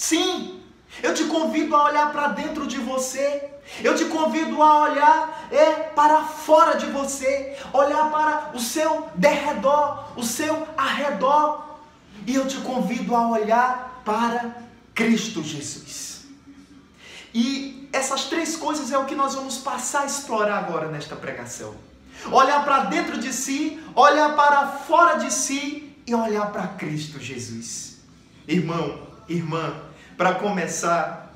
Sim, 0.00 0.58
eu 1.02 1.12
te 1.12 1.24
convido 1.24 1.76
a 1.76 1.84
olhar 1.84 2.10
para 2.10 2.28
dentro 2.28 2.66
de 2.66 2.78
você. 2.78 3.50
Eu 3.84 3.94
te 3.94 4.06
convido 4.06 4.62
a 4.62 4.84
olhar 4.84 5.48
é, 5.52 5.72
para 5.94 6.24
fora 6.24 6.78
de 6.78 6.86
você, 6.86 7.54
olhar 7.70 8.10
para 8.10 8.50
o 8.54 8.58
seu 8.58 9.10
derredor, 9.14 10.18
o 10.18 10.22
seu 10.22 10.66
arredor. 10.74 11.66
E 12.26 12.34
eu 12.34 12.48
te 12.48 12.56
convido 12.62 13.14
a 13.14 13.28
olhar 13.28 14.00
para 14.02 14.56
Cristo 14.94 15.42
Jesus. 15.42 16.22
E 17.34 17.86
essas 17.92 18.24
três 18.24 18.56
coisas 18.56 18.90
é 18.90 18.96
o 18.96 19.04
que 19.04 19.14
nós 19.14 19.34
vamos 19.34 19.58
passar 19.58 20.04
a 20.04 20.06
explorar 20.06 20.60
agora 20.60 20.88
nesta 20.88 21.14
pregação. 21.14 21.74
Olhar 22.32 22.64
para 22.64 22.84
dentro 22.84 23.18
de 23.18 23.34
si, 23.34 23.78
olhar 23.94 24.34
para 24.34 24.66
fora 24.66 25.18
de 25.18 25.30
si 25.30 25.94
e 26.06 26.14
olhar 26.14 26.50
para 26.50 26.68
Cristo 26.68 27.20
Jesus. 27.20 27.98
Irmão, 28.48 29.06
irmã, 29.28 29.89
para 30.20 30.34
começar, 30.34 31.32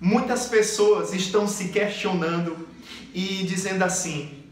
muitas 0.00 0.46
pessoas 0.46 1.12
estão 1.12 1.46
se 1.46 1.68
questionando 1.68 2.66
e 3.12 3.44
dizendo 3.44 3.82
assim: 3.82 4.42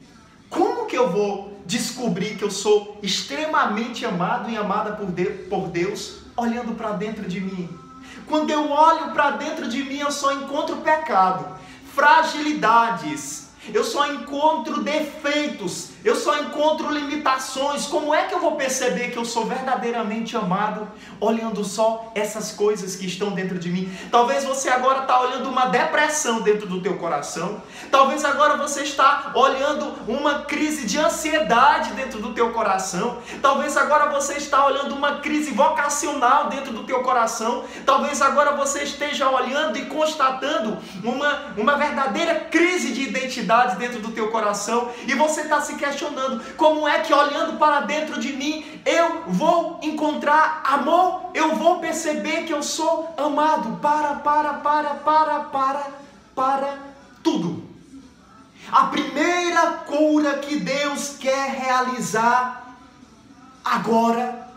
como 0.51 0.85
que 0.85 0.95
eu 0.95 1.11
vou 1.11 1.63
descobrir 1.65 2.37
que 2.37 2.45
eu 2.45 2.51
sou 2.51 3.01
extremamente 3.03 4.05
amado 4.05 4.51
e 4.51 4.57
amada 4.59 4.93
por 5.49 5.69
Deus 5.71 6.17
olhando 6.37 6.75
para 6.75 6.91
dentro 6.91 7.27
de 7.27 7.41
mim? 7.41 7.71
Quando 8.27 8.51
eu 8.51 8.71
olho 8.71 9.13
para 9.13 9.31
dentro 9.31 9.67
de 9.67 9.83
mim, 9.83 9.97
eu 9.97 10.13
só 10.13 10.35
encontro 10.35 10.77
pecado, 10.83 11.59
fragilidades, 11.95 13.44
eu 13.73 13.83
só 13.83 14.07
encontro 14.13 14.83
defeitos, 14.83 15.91
eu 16.05 16.15
só 16.15 16.39
encontro 16.39 16.91
limitações. 16.93 17.87
Como 17.87 18.15
é 18.15 18.25
que 18.25 18.35
eu 18.35 18.41
vou 18.41 18.57
perceber 18.57 19.11
que 19.11 19.17
eu 19.17 19.25
sou 19.25 19.47
verdadeiramente 19.47 20.37
amado 20.37 20.87
olhando 21.19 21.65
só 21.65 22.13
essas 22.15 22.53
coisas 22.53 22.95
que 22.97 23.07
estão 23.07 23.31
dentro 23.31 23.59
de 23.59 23.71
mim? 23.71 23.91
Talvez 24.11 24.45
você 24.45 24.69
agora 24.69 25.03
está 25.03 25.21
olhando 25.21 25.49
uma 25.49 25.67
depressão 25.67 26.43
dentro 26.43 26.67
do 26.67 26.83
teu 26.83 26.99
coração. 26.99 27.63
Talvez 27.91 28.25
agora 28.25 28.57
você 28.57 28.83
está 28.83 29.33
olhando 29.35 29.95
uma 30.07 30.41
crise 30.41 30.85
de 30.85 30.99
ansiedade 30.99 31.93
dentro 31.93 32.21
do 32.21 32.35
teu 32.35 32.51
coração. 32.51 33.19
Talvez 33.41 33.77
agora 33.77 34.11
você 34.11 34.35
está 34.35 34.67
olhando 34.67 34.95
uma 34.95 35.21
crise 35.21 35.53
vocacional 35.53 36.49
dentro 36.49 36.73
do 36.73 36.85
teu 36.85 37.03
coração. 37.03 37.65
Talvez 37.87 38.21
agora 38.21 38.53
você 38.53 38.83
esteja 38.83 39.31
olhando 39.31 39.79
e 39.79 39.87
constatando 39.87 40.77
uma, 41.03 41.55
uma 41.57 41.77
verdadeira 41.77 42.35
crise 42.51 42.93
de 42.93 43.03
identidade 43.03 43.54
dentro 43.77 44.01
do 44.01 44.13
teu 44.13 44.31
coração. 44.31 44.91
E 45.07 45.15
você 45.15 45.43
está 45.43 45.61
se 45.61 45.77
questionando 45.77 46.43
como 46.57 46.87
é 46.87 47.01
que 47.01 47.13
olhando 47.13 47.59
para 47.59 47.81
dentro 47.81 48.21
de 48.21 48.33
mim 48.33 48.65
eu 48.85 49.23
vou 49.27 49.81
encontrar 49.83 50.63
amor, 50.65 51.31
eu 51.33 51.55
vou 51.57 51.79
perceber 51.79 52.45
que 52.45 52.53
eu 52.53 52.63
sou 52.63 53.15
amado. 53.17 53.79
Para, 53.81 54.17
para, 54.17 54.55
para, 54.55 54.95
para, 54.95 55.41
para, 55.41 55.91
para 56.35 56.79
tudo. 57.23 57.65
A 58.71 58.87
primeira 58.87 59.73
cura 59.87 60.39
que 60.39 60.59
Deus 60.59 61.17
quer 61.19 61.51
realizar 61.51 62.77
agora 63.65 64.49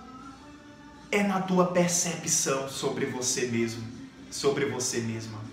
é 1.12 1.24
na 1.24 1.42
tua 1.42 1.68
percepção 1.68 2.68
sobre 2.70 3.06
você 3.06 3.48
mesmo, 3.48 3.84
sobre 4.30 4.66
você 4.66 5.00
mesma. 5.00 5.47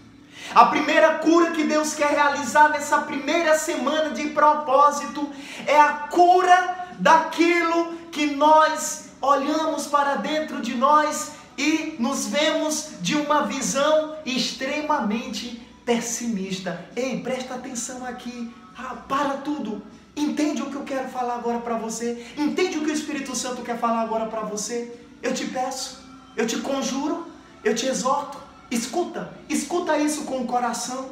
A 0.52 0.66
primeira 0.66 1.18
cura 1.18 1.52
que 1.52 1.64
Deus 1.64 1.94
quer 1.94 2.10
realizar 2.10 2.68
nessa 2.68 2.98
primeira 2.98 3.56
semana 3.56 4.10
de 4.10 4.28
propósito 4.30 5.30
é 5.66 5.80
a 5.80 5.92
cura 5.92 6.88
daquilo 6.98 7.94
que 8.10 8.26
nós 8.26 9.10
olhamos 9.20 9.86
para 9.86 10.16
dentro 10.16 10.60
de 10.60 10.74
nós 10.74 11.32
e 11.56 11.96
nos 11.98 12.26
vemos 12.26 12.90
de 13.00 13.16
uma 13.16 13.46
visão 13.46 14.16
extremamente 14.26 15.62
pessimista. 15.84 16.86
Ei, 16.94 17.20
presta 17.20 17.54
atenção 17.54 18.04
aqui. 18.04 18.52
Ah, 18.76 18.96
para 19.08 19.38
tudo. 19.38 19.82
Entende 20.16 20.62
o 20.62 20.66
que 20.66 20.76
eu 20.76 20.82
quero 20.82 21.08
falar 21.08 21.34
agora 21.34 21.58
para 21.58 21.76
você? 21.76 22.26
Entende 22.36 22.78
o 22.78 22.84
que 22.84 22.90
o 22.90 22.94
Espírito 22.94 23.34
Santo 23.34 23.62
quer 23.62 23.78
falar 23.78 24.02
agora 24.02 24.26
para 24.26 24.40
você? 24.40 25.00
Eu 25.22 25.32
te 25.32 25.46
peço, 25.46 25.98
eu 26.36 26.46
te 26.46 26.58
conjuro, 26.58 27.26
eu 27.64 27.74
te 27.74 27.86
exorto 27.86 28.43
Escuta, 28.70 29.32
escuta 29.48 29.96
isso 29.98 30.24
com 30.24 30.42
o 30.42 30.46
coração. 30.46 31.10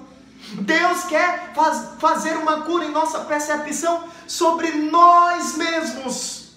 Deus 0.54 1.04
quer 1.04 1.52
faz, 1.54 1.99
fazer 1.99 2.37
uma 2.37 2.62
cura 2.62 2.85
em 2.85 2.90
nossa 2.90 3.21
percepção 3.21 4.04
sobre 4.26 4.73
nós 4.73 5.56
mesmos. 5.56 6.52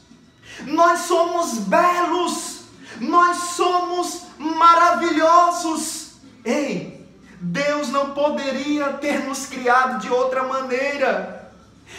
Nós 0.65 1.01
somos 1.01 1.59
belos, 1.59 2.61
nós 2.99 3.37
somos 3.55 4.23
maravilhosos. 4.37 6.13
Ei, 6.43 7.05
Deus 7.39 7.89
não 7.89 8.11
poderia 8.11 8.93
ter 8.93 9.23
nos 9.25 9.45
criado 9.45 9.99
de 10.01 10.09
outra 10.09 10.43
maneira. 10.43 11.51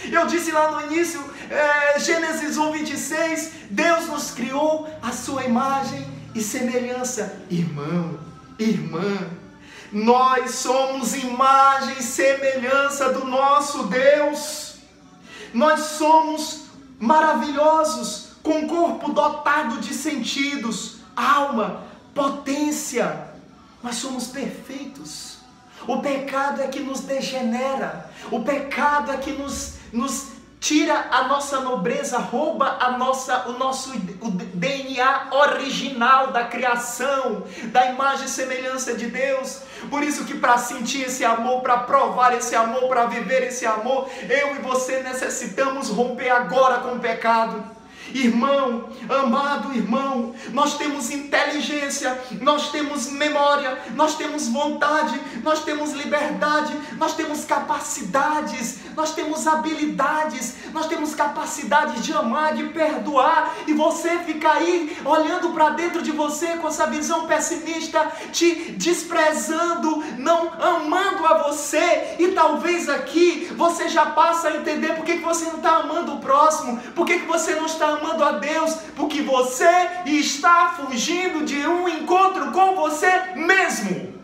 Eu 0.04 0.26
disse 0.26 0.50
lá 0.50 0.72
no 0.72 0.92
início, 0.92 1.22
é, 1.48 1.98
Gênesis 1.98 2.56
1, 2.56 2.72
26, 2.72 3.52
Deus 3.70 4.06
nos 4.06 4.30
criou 4.32 4.88
a 5.00 5.12
sua 5.12 5.44
imagem 5.44 6.06
e 6.34 6.42
semelhança. 6.42 7.40
Irmão, 7.48 8.18
irmã. 8.58 9.30
Nós 9.92 10.52
somos 10.56 11.14
imagem 11.14 11.96
e 11.98 12.02
semelhança 12.02 13.12
do 13.12 13.24
nosso 13.24 13.84
Deus. 13.84 14.76
Nós 15.54 15.80
somos 15.80 16.66
maravilhosos, 16.98 18.32
com 18.42 18.66
corpo 18.66 19.12
dotado 19.12 19.80
de 19.80 19.94
sentidos, 19.94 20.98
alma, 21.14 21.84
potência. 22.14 23.28
Nós 23.82 23.96
somos 23.96 24.26
perfeitos. 24.26 25.38
O 25.86 26.00
pecado 26.00 26.62
é 26.62 26.66
que 26.66 26.80
nos 26.80 27.00
degenera, 27.00 28.10
o 28.30 28.42
pecado 28.42 29.12
é 29.12 29.16
que 29.18 29.30
nos, 29.32 29.74
nos 29.92 30.35
tira 30.66 31.06
a 31.12 31.28
nossa 31.28 31.60
nobreza, 31.60 32.18
rouba 32.18 32.78
a 32.80 32.98
nossa, 32.98 33.48
o 33.48 33.52
nosso 33.52 33.92
o 34.20 34.30
DNA 34.32 35.28
original 35.30 36.32
da 36.32 36.42
criação, 36.42 37.44
da 37.66 37.86
imagem 37.86 38.26
e 38.26 38.28
semelhança 38.28 38.92
de 38.94 39.06
Deus. 39.06 39.60
Por 39.88 40.02
isso 40.02 40.24
que 40.24 40.34
para 40.34 40.58
sentir 40.58 41.02
esse 41.02 41.24
amor, 41.24 41.60
para 41.60 41.78
provar 41.78 42.34
esse 42.34 42.56
amor, 42.56 42.88
para 42.88 43.06
viver 43.06 43.44
esse 43.44 43.64
amor, 43.64 44.10
eu 44.28 44.56
e 44.56 44.58
você 44.58 45.04
necessitamos 45.04 45.88
romper 45.88 46.30
agora 46.30 46.78
com 46.80 46.96
o 46.96 46.98
pecado. 46.98 47.75
Irmão, 48.16 48.88
amado 49.10 49.74
irmão, 49.74 50.34
nós 50.54 50.78
temos 50.78 51.10
inteligência, 51.10 52.18
nós 52.40 52.70
temos 52.70 53.10
memória, 53.10 53.78
nós 53.94 54.16
temos 54.16 54.48
vontade, 54.48 55.20
nós 55.42 55.62
temos 55.62 55.92
liberdade, 55.92 56.72
nós 56.96 57.14
temos 57.14 57.44
capacidades, 57.44 58.78
nós 58.96 59.14
temos 59.14 59.46
habilidades, 59.46 60.54
nós 60.72 60.86
temos 60.86 61.14
capacidade 61.14 62.00
de 62.00 62.14
amar, 62.14 62.54
de 62.54 62.64
perdoar, 62.70 63.54
e 63.66 63.74
você 63.74 64.18
fica 64.20 64.50
aí 64.50 64.96
olhando 65.04 65.50
para 65.50 65.70
dentro 65.70 66.00
de 66.00 66.10
você 66.10 66.56
com 66.56 66.68
essa 66.68 66.86
visão 66.86 67.26
pessimista, 67.26 68.10
te 68.32 68.72
desprezando, 68.78 70.02
não 70.16 70.52
amando 70.58 71.26
a 71.26 71.42
você, 71.48 72.16
e 72.18 72.28
talvez 72.28 72.88
aqui 72.88 73.52
você 73.54 73.90
já 73.90 74.06
passa 74.06 74.48
a 74.48 74.56
entender 74.56 74.94
por 74.94 75.04
que 75.04 75.16
você 75.16 75.44
não 75.44 75.56
está 75.56 75.76
amando 75.76 76.14
o 76.14 76.18
próximo, 76.18 76.78
por 76.94 77.04
que 77.04 77.18
você 77.18 77.54
não 77.56 77.66
está 77.66 77.88
amando 77.88 78.05
a 78.24 78.32
Deus, 78.32 78.74
porque 78.94 79.22
você 79.22 79.88
está 80.06 80.74
fugindo 80.76 81.44
de 81.44 81.66
um 81.66 81.88
encontro 81.88 82.52
com 82.52 82.74
você 82.74 83.34
mesmo. 83.34 84.16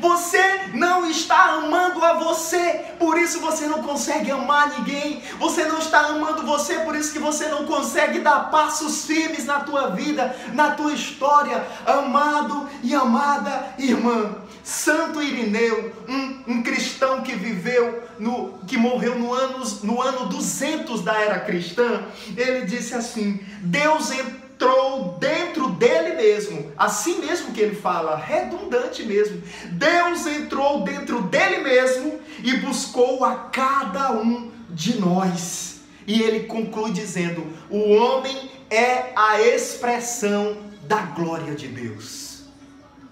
Você 0.00 0.70
não 0.72 1.08
está 1.10 1.56
amando 1.56 2.02
a 2.02 2.14
você, 2.14 2.86
por 2.98 3.18
isso 3.18 3.38
você 3.40 3.66
não 3.66 3.82
consegue 3.82 4.30
amar 4.30 4.70
ninguém. 4.78 5.22
Você 5.38 5.64
não 5.64 5.78
está 5.78 6.06
amando 6.06 6.46
você, 6.46 6.78
por 6.80 6.96
isso 6.96 7.12
que 7.12 7.18
você 7.18 7.48
não 7.48 7.66
consegue 7.66 8.20
dar 8.20 8.50
passos 8.50 9.04
firmes 9.04 9.44
na 9.44 9.60
tua 9.60 9.90
vida, 9.90 10.34
na 10.54 10.70
tua 10.70 10.92
história. 10.92 11.66
Amado 11.86 12.66
e 12.82 12.94
amada 12.94 13.74
irmã, 13.76 14.34
Santo 14.64 15.22
Irineu, 15.22 15.92
um, 16.08 16.54
um 16.54 16.62
cristão 16.62 17.20
que 17.20 17.34
viveu, 17.34 18.02
no, 18.18 18.58
que 18.66 18.78
morreu 18.78 19.18
no 19.18 19.34
ano, 19.34 19.62
no 19.82 20.00
ano 20.00 20.26
200 20.26 21.02
da 21.02 21.20
era 21.20 21.38
cristã, 21.40 22.02
ele 22.34 22.64
disse 22.64 22.94
assim: 22.94 23.40
Deus 23.60 24.10
entrou 24.10 25.18
dentro 25.20 25.68
dele 25.68 26.14
mesmo. 26.14 26.72
Assim 26.78 27.20
mesmo 27.20 27.52
que 27.52 27.60
ele 27.60 27.76
fala, 27.76 28.16
redundante 28.16 29.02
mesmo. 29.04 29.42
Deus 29.72 30.26
entrou 30.26 30.82
dentro 30.82 31.20
dele 31.20 31.58
mesmo 31.58 32.18
e 32.42 32.56
buscou 32.56 33.22
a 33.22 33.34
cada 33.34 34.12
um 34.12 34.50
de 34.70 34.98
nós. 34.98 35.80
E 36.06 36.22
ele 36.22 36.46
conclui 36.46 36.90
dizendo: 36.90 37.46
o 37.68 37.92
homem 37.92 38.50
é 38.70 39.12
a 39.14 39.42
expressão 39.42 40.56
da 40.88 41.02
glória 41.02 41.54
de 41.54 41.68
Deus. 41.68 42.23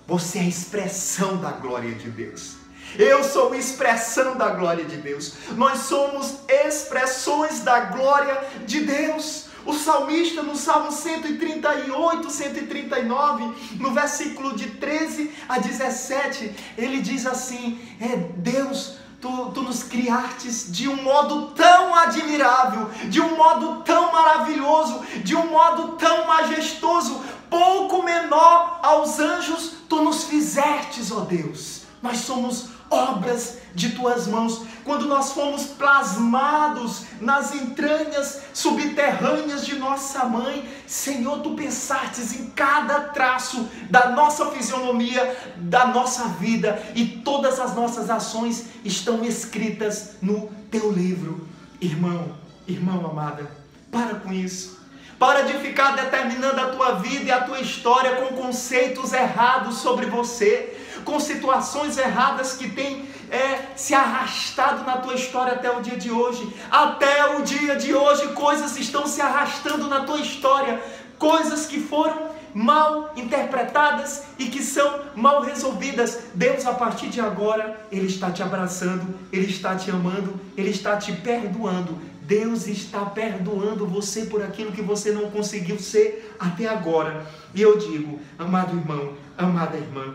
Você 0.06 0.38
é 0.38 0.42
a 0.42 0.48
expressão 0.48 1.36
da 1.36 1.52
glória 1.52 1.94
de 1.94 2.10
Deus. 2.10 2.56
Eu 2.98 3.24
sou 3.24 3.54
expressão 3.54 4.36
da 4.36 4.50
glória 4.50 4.84
de 4.84 4.96
Deus. 4.96 5.34
Nós 5.52 5.80
somos 5.80 6.40
expressões 6.48 7.60
da 7.60 7.80
glória 7.80 8.38
de 8.66 8.80
Deus. 8.80 9.46
O 9.64 9.72
salmista 9.72 10.42
no 10.42 10.56
Salmo 10.56 10.90
138, 10.90 12.28
139, 12.28 13.76
no 13.76 13.92
versículo 13.92 14.56
de 14.56 14.70
13 14.70 15.30
a 15.48 15.58
17, 15.58 16.52
ele 16.76 17.00
diz 17.00 17.24
assim: 17.26 17.80
É 18.00 18.16
Deus, 18.16 18.96
tu, 19.20 19.52
tu 19.54 19.62
nos 19.62 19.84
criastes 19.84 20.70
de 20.70 20.88
um 20.88 21.00
modo 21.00 21.52
tão 21.52 21.94
admirável, 21.94 22.90
de 23.04 23.20
um 23.20 23.36
modo 23.36 23.82
tão 23.84 24.10
maravilhoso, 24.10 25.00
de 25.22 25.36
um 25.36 25.46
modo 25.48 25.92
tão 25.92 26.26
majestoso, 26.26 27.22
pouco 27.52 28.02
menor 28.02 28.80
aos 28.82 29.20
anjos, 29.20 29.74
tu 29.88 30.02
nos 30.02 30.24
fizestes, 30.24 31.12
ó 31.12 31.20
Deus. 31.20 31.82
Nós 32.02 32.18
somos 32.18 32.70
obras 32.90 33.58
de 33.74 33.90
tuas 33.90 34.26
mãos. 34.26 34.62
Quando 34.84 35.06
nós 35.06 35.32
fomos 35.32 35.64
plasmados 35.66 37.04
nas 37.20 37.54
entranhas 37.54 38.42
subterrâneas 38.52 39.64
de 39.64 39.76
nossa 39.76 40.24
mãe, 40.24 40.68
Senhor, 40.86 41.40
tu 41.40 41.54
pensastes 41.54 42.34
em 42.34 42.50
cada 42.50 43.00
traço 43.00 43.68
da 43.90 44.10
nossa 44.10 44.46
fisionomia, 44.46 45.54
da 45.56 45.86
nossa 45.86 46.24
vida 46.28 46.82
e 46.94 47.06
todas 47.06 47.60
as 47.60 47.74
nossas 47.74 48.10
ações 48.10 48.64
estão 48.84 49.24
escritas 49.24 50.16
no 50.20 50.50
teu 50.70 50.90
livro. 50.90 51.46
Irmão, 51.80 52.34
irmão 52.66 53.06
amada, 53.06 53.50
para 53.90 54.16
com 54.16 54.32
isso. 54.32 54.81
Para 55.22 55.42
de 55.42 55.52
ficar 55.58 55.94
determinando 55.94 56.60
a 56.60 56.66
tua 56.70 56.94
vida 56.94 57.26
e 57.26 57.30
a 57.30 57.42
tua 57.42 57.60
história 57.60 58.16
com 58.16 58.34
conceitos 58.34 59.12
errados 59.12 59.76
sobre 59.76 60.06
você, 60.06 60.76
com 61.04 61.20
situações 61.20 61.96
erradas 61.96 62.54
que 62.54 62.68
têm 62.68 63.08
é, 63.30 63.66
se 63.76 63.94
arrastado 63.94 64.84
na 64.84 64.96
tua 64.96 65.14
história 65.14 65.52
até 65.52 65.70
o 65.70 65.80
dia 65.80 65.96
de 65.96 66.10
hoje. 66.10 66.52
Até 66.68 67.36
o 67.36 67.42
dia 67.42 67.76
de 67.76 67.94
hoje, 67.94 68.32
coisas 68.32 68.76
estão 68.76 69.06
se 69.06 69.20
arrastando 69.20 69.86
na 69.86 70.00
tua 70.00 70.18
história, 70.18 70.82
coisas 71.20 71.66
que 71.66 71.78
foram 71.78 72.32
mal 72.52 73.12
interpretadas 73.14 74.24
e 74.40 74.46
que 74.46 74.60
são 74.60 75.02
mal 75.14 75.42
resolvidas. 75.42 76.18
Deus, 76.34 76.66
a 76.66 76.74
partir 76.74 77.06
de 77.06 77.20
agora, 77.20 77.86
Ele 77.92 78.08
está 78.08 78.32
te 78.32 78.42
abraçando, 78.42 79.14
Ele 79.32 79.46
está 79.46 79.76
te 79.76 79.88
amando, 79.88 80.34
Ele 80.56 80.70
está 80.70 80.96
te 80.96 81.12
perdoando. 81.12 82.10
Deus 82.26 82.66
está 82.66 83.04
perdoando 83.04 83.86
você 83.86 84.26
por 84.26 84.42
aquilo 84.42 84.72
que 84.72 84.82
você 84.82 85.10
não 85.10 85.30
conseguiu 85.30 85.78
ser 85.78 86.36
até 86.38 86.68
agora. 86.68 87.26
E 87.54 87.60
eu 87.60 87.76
digo, 87.78 88.20
amado 88.38 88.76
irmão, 88.76 89.14
amada 89.36 89.76
irmã, 89.76 90.14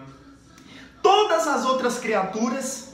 todas 1.01 1.47
as 1.47 1.65
outras 1.65 1.99
criaturas 1.99 2.93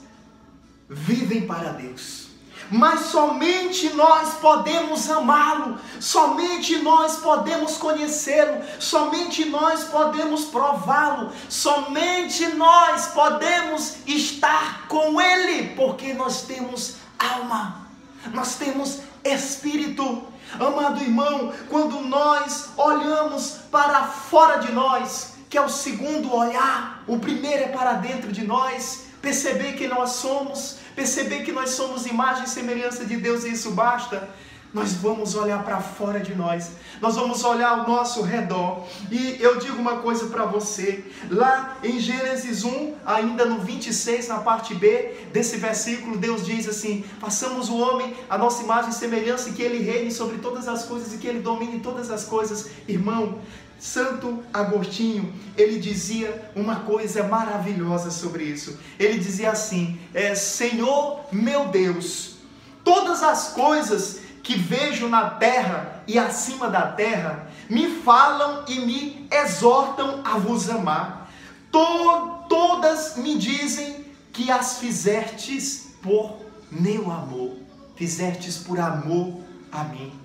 vivem 0.89 1.45
para 1.45 1.71
Deus. 1.71 2.23
Mas 2.71 3.01
somente 3.01 3.93
nós 3.93 4.35
podemos 4.35 5.09
amá-lo, 5.09 5.77
somente 5.99 6.77
nós 6.77 7.17
podemos 7.17 7.77
conhecê-lo, 7.77 8.63
somente 8.79 9.45
nós 9.45 9.83
podemos 9.83 10.45
prová-lo, 10.45 11.31
somente 11.49 12.47
nós 12.55 13.07
podemos 13.07 13.97
estar 14.07 14.87
com 14.87 15.21
ele, 15.21 15.75
porque 15.75 16.13
nós 16.13 16.43
temos 16.43 16.95
alma, 17.19 17.87
nós 18.33 18.55
temos 18.55 19.01
espírito. 19.23 20.23
Amado 20.59 21.01
irmão, 21.01 21.51
quando 21.69 22.01
nós 22.01 22.69
olhamos 22.77 23.57
para 23.71 24.03
fora 24.03 24.57
de 24.57 24.71
nós, 24.71 25.33
que 25.49 25.57
é 25.57 25.61
o 25.61 25.69
segundo 25.69 26.33
olhar, 26.33 27.03
o 27.07 27.17
primeiro 27.17 27.63
é 27.63 27.67
para 27.67 27.93
dentro 27.93 28.31
de 28.31 28.45
nós, 28.45 29.05
perceber 29.21 29.73
que 29.73 29.87
nós 29.87 30.11
somos, 30.11 30.77
perceber 30.95 31.43
que 31.43 31.51
nós 31.51 31.71
somos 31.71 32.05
imagem 32.05 32.43
e 32.43 32.49
semelhança 32.49 33.05
de 33.05 33.17
Deus 33.17 33.43
e 33.43 33.51
isso 33.51 33.71
basta 33.71 34.29
nós 34.73 34.93
vamos 34.93 35.35
olhar 35.35 35.63
para 35.63 35.79
fora 35.79 36.19
de 36.19 36.33
nós, 36.33 36.71
nós 36.99 37.15
vamos 37.15 37.43
olhar 37.43 37.69
ao 37.69 37.87
nosso 37.87 38.23
redor. 38.23 38.85
E 39.11 39.37
eu 39.39 39.59
digo 39.59 39.77
uma 39.77 39.97
coisa 39.97 40.25
para 40.27 40.45
você, 40.45 41.05
lá 41.29 41.77
em 41.83 41.99
Gênesis 41.99 42.63
1, 42.63 42.93
ainda 43.05 43.45
no 43.45 43.59
26, 43.59 44.27
na 44.27 44.39
parte 44.39 44.73
B 44.73 45.13
desse 45.31 45.57
versículo, 45.57 46.17
Deus 46.17 46.43
diz 46.45 46.67
assim: 46.67 47.03
façamos 47.19 47.69
o 47.69 47.77
homem 47.77 48.15
a 48.27 48.37
nossa 48.37 48.63
imagem 48.63 48.89
e 48.89 48.93
semelhança, 48.93 49.49
e 49.49 49.53
que 49.53 49.61
ele 49.61 49.83
reine 49.83 50.11
sobre 50.11 50.39
todas 50.39 50.67
as 50.67 50.85
coisas 50.85 51.13
e 51.13 51.17
que 51.17 51.27
ele 51.27 51.39
domine 51.39 51.79
todas 51.79 52.09
as 52.09 52.23
coisas. 52.23 52.69
Irmão, 52.87 53.39
Santo 53.79 54.41
Agostinho, 54.53 55.33
ele 55.57 55.77
dizia 55.77 56.51
uma 56.55 56.77
coisa 56.77 57.21
maravilhosa 57.23 58.09
sobre 58.09 58.45
isso. 58.45 58.79
Ele 58.97 59.19
dizia 59.19 59.51
assim: 59.51 59.99
é, 60.13 60.33
Senhor 60.33 61.25
meu 61.31 61.67
Deus, 61.67 62.37
todas 62.83 63.21
as 63.21 63.49
coisas 63.49 64.22
que 64.43 64.57
vejo 64.57 65.07
na 65.07 65.29
terra 65.29 66.03
e 66.05 66.19
acima 66.19 66.69
da 66.69 66.91
terra 66.91 67.47
me 67.69 67.89
falam 68.01 68.65
e 68.67 68.79
me 68.81 69.27
exortam 69.31 70.21
a 70.25 70.37
vos 70.37 70.69
amar. 70.69 71.31
To, 71.71 72.43
todas 72.49 73.15
me 73.15 73.37
dizem 73.37 74.05
que 74.33 74.51
as 74.51 74.77
fizestes 74.79 75.95
por 76.01 76.37
meu 76.69 77.09
amor, 77.09 77.53
fizestes 77.95 78.57
por 78.57 78.79
amor 78.79 79.41
a 79.71 79.85
mim. 79.85 80.22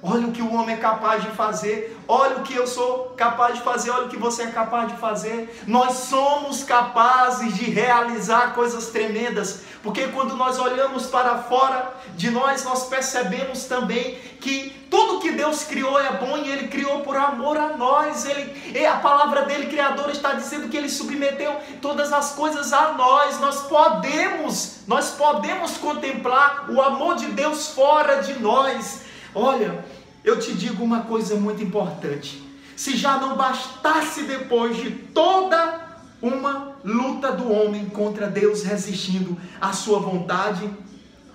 Olha 0.00 0.28
o 0.28 0.32
que 0.32 0.40
o 0.40 0.54
homem 0.54 0.76
é 0.76 0.78
capaz 0.78 1.24
de 1.24 1.30
fazer, 1.30 1.98
olha 2.06 2.36
o 2.36 2.42
que 2.42 2.54
eu 2.54 2.68
sou 2.68 3.14
capaz 3.16 3.56
de 3.56 3.62
fazer, 3.62 3.90
olha 3.90 4.06
o 4.06 4.08
que 4.08 4.16
você 4.16 4.44
é 4.44 4.46
capaz 4.46 4.92
de 4.92 4.96
fazer. 4.96 5.62
Nós 5.66 5.92
somos 5.94 6.62
capazes 6.62 7.56
de 7.56 7.64
realizar 7.64 8.54
coisas 8.54 8.88
tremendas, 8.88 9.62
porque 9.82 10.06
quando 10.08 10.36
nós 10.36 10.56
olhamos 10.56 11.06
para 11.06 11.38
fora 11.38 11.92
de 12.16 12.30
nós, 12.30 12.62
nós 12.64 12.86
percebemos 12.86 13.64
também 13.64 14.16
que 14.40 14.70
tudo 14.88 15.18
que 15.18 15.32
Deus 15.32 15.64
criou 15.64 15.98
é 15.98 16.12
bom 16.12 16.38
e 16.38 16.48
Ele 16.48 16.68
criou 16.68 17.00
por 17.00 17.16
amor 17.16 17.56
a 17.56 17.76
nós. 17.76 18.24
Ele, 18.24 18.86
a 18.86 18.96
palavra 18.98 19.46
dele, 19.46 19.66
Criador, 19.66 20.10
está 20.10 20.32
dizendo 20.32 20.68
que 20.68 20.76
Ele 20.76 20.88
submeteu 20.88 21.56
todas 21.82 22.12
as 22.12 22.32
coisas 22.34 22.72
a 22.72 22.92
nós. 22.92 23.40
Nós 23.40 23.62
podemos, 23.62 24.76
nós 24.86 25.10
podemos 25.10 25.76
contemplar 25.76 26.70
o 26.70 26.80
amor 26.80 27.16
de 27.16 27.26
Deus 27.26 27.68
fora 27.68 28.22
de 28.22 28.38
nós. 28.38 29.07
Olha, 29.34 29.84
eu 30.24 30.38
te 30.38 30.52
digo 30.52 30.82
uma 30.82 31.02
coisa 31.02 31.34
muito 31.36 31.62
importante. 31.62 32.42
Se 32.76 32.96
já 32.96 33.18
não 33.18 33.36
bastasse 33.36 34.22
depois 34.22 34.76
de 34.76 34.90
toda 34.90 35.88
uma 36.20 36.76
luta 36.84 37.32
do 37.32 37.50
homem 37.50 37.86
contra 37.86 38.28
Deus 38.28 38.62
resistindo 38.62 39.36
à 39.60 39.72
sua 39.72 39.98
vontade, 39.98 40.68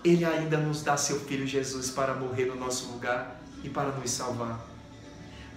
ele 0.04 0.26
ainda 0.26 0.58
nos 0.58 0.82
dá 0.82 0.98
seu 0.98 1.20
filho 1.22 1.48
Jesus 1.48 1.90
para 1.90 2.14
morrer 2.14 2.46
no 2.46 2.56
nosso 2.56 2.92
lugar 2.92 3.40
e 3.64 3.70
para 3.70 3.90
nos 3.90 4.12
salvar. 4.12 4.60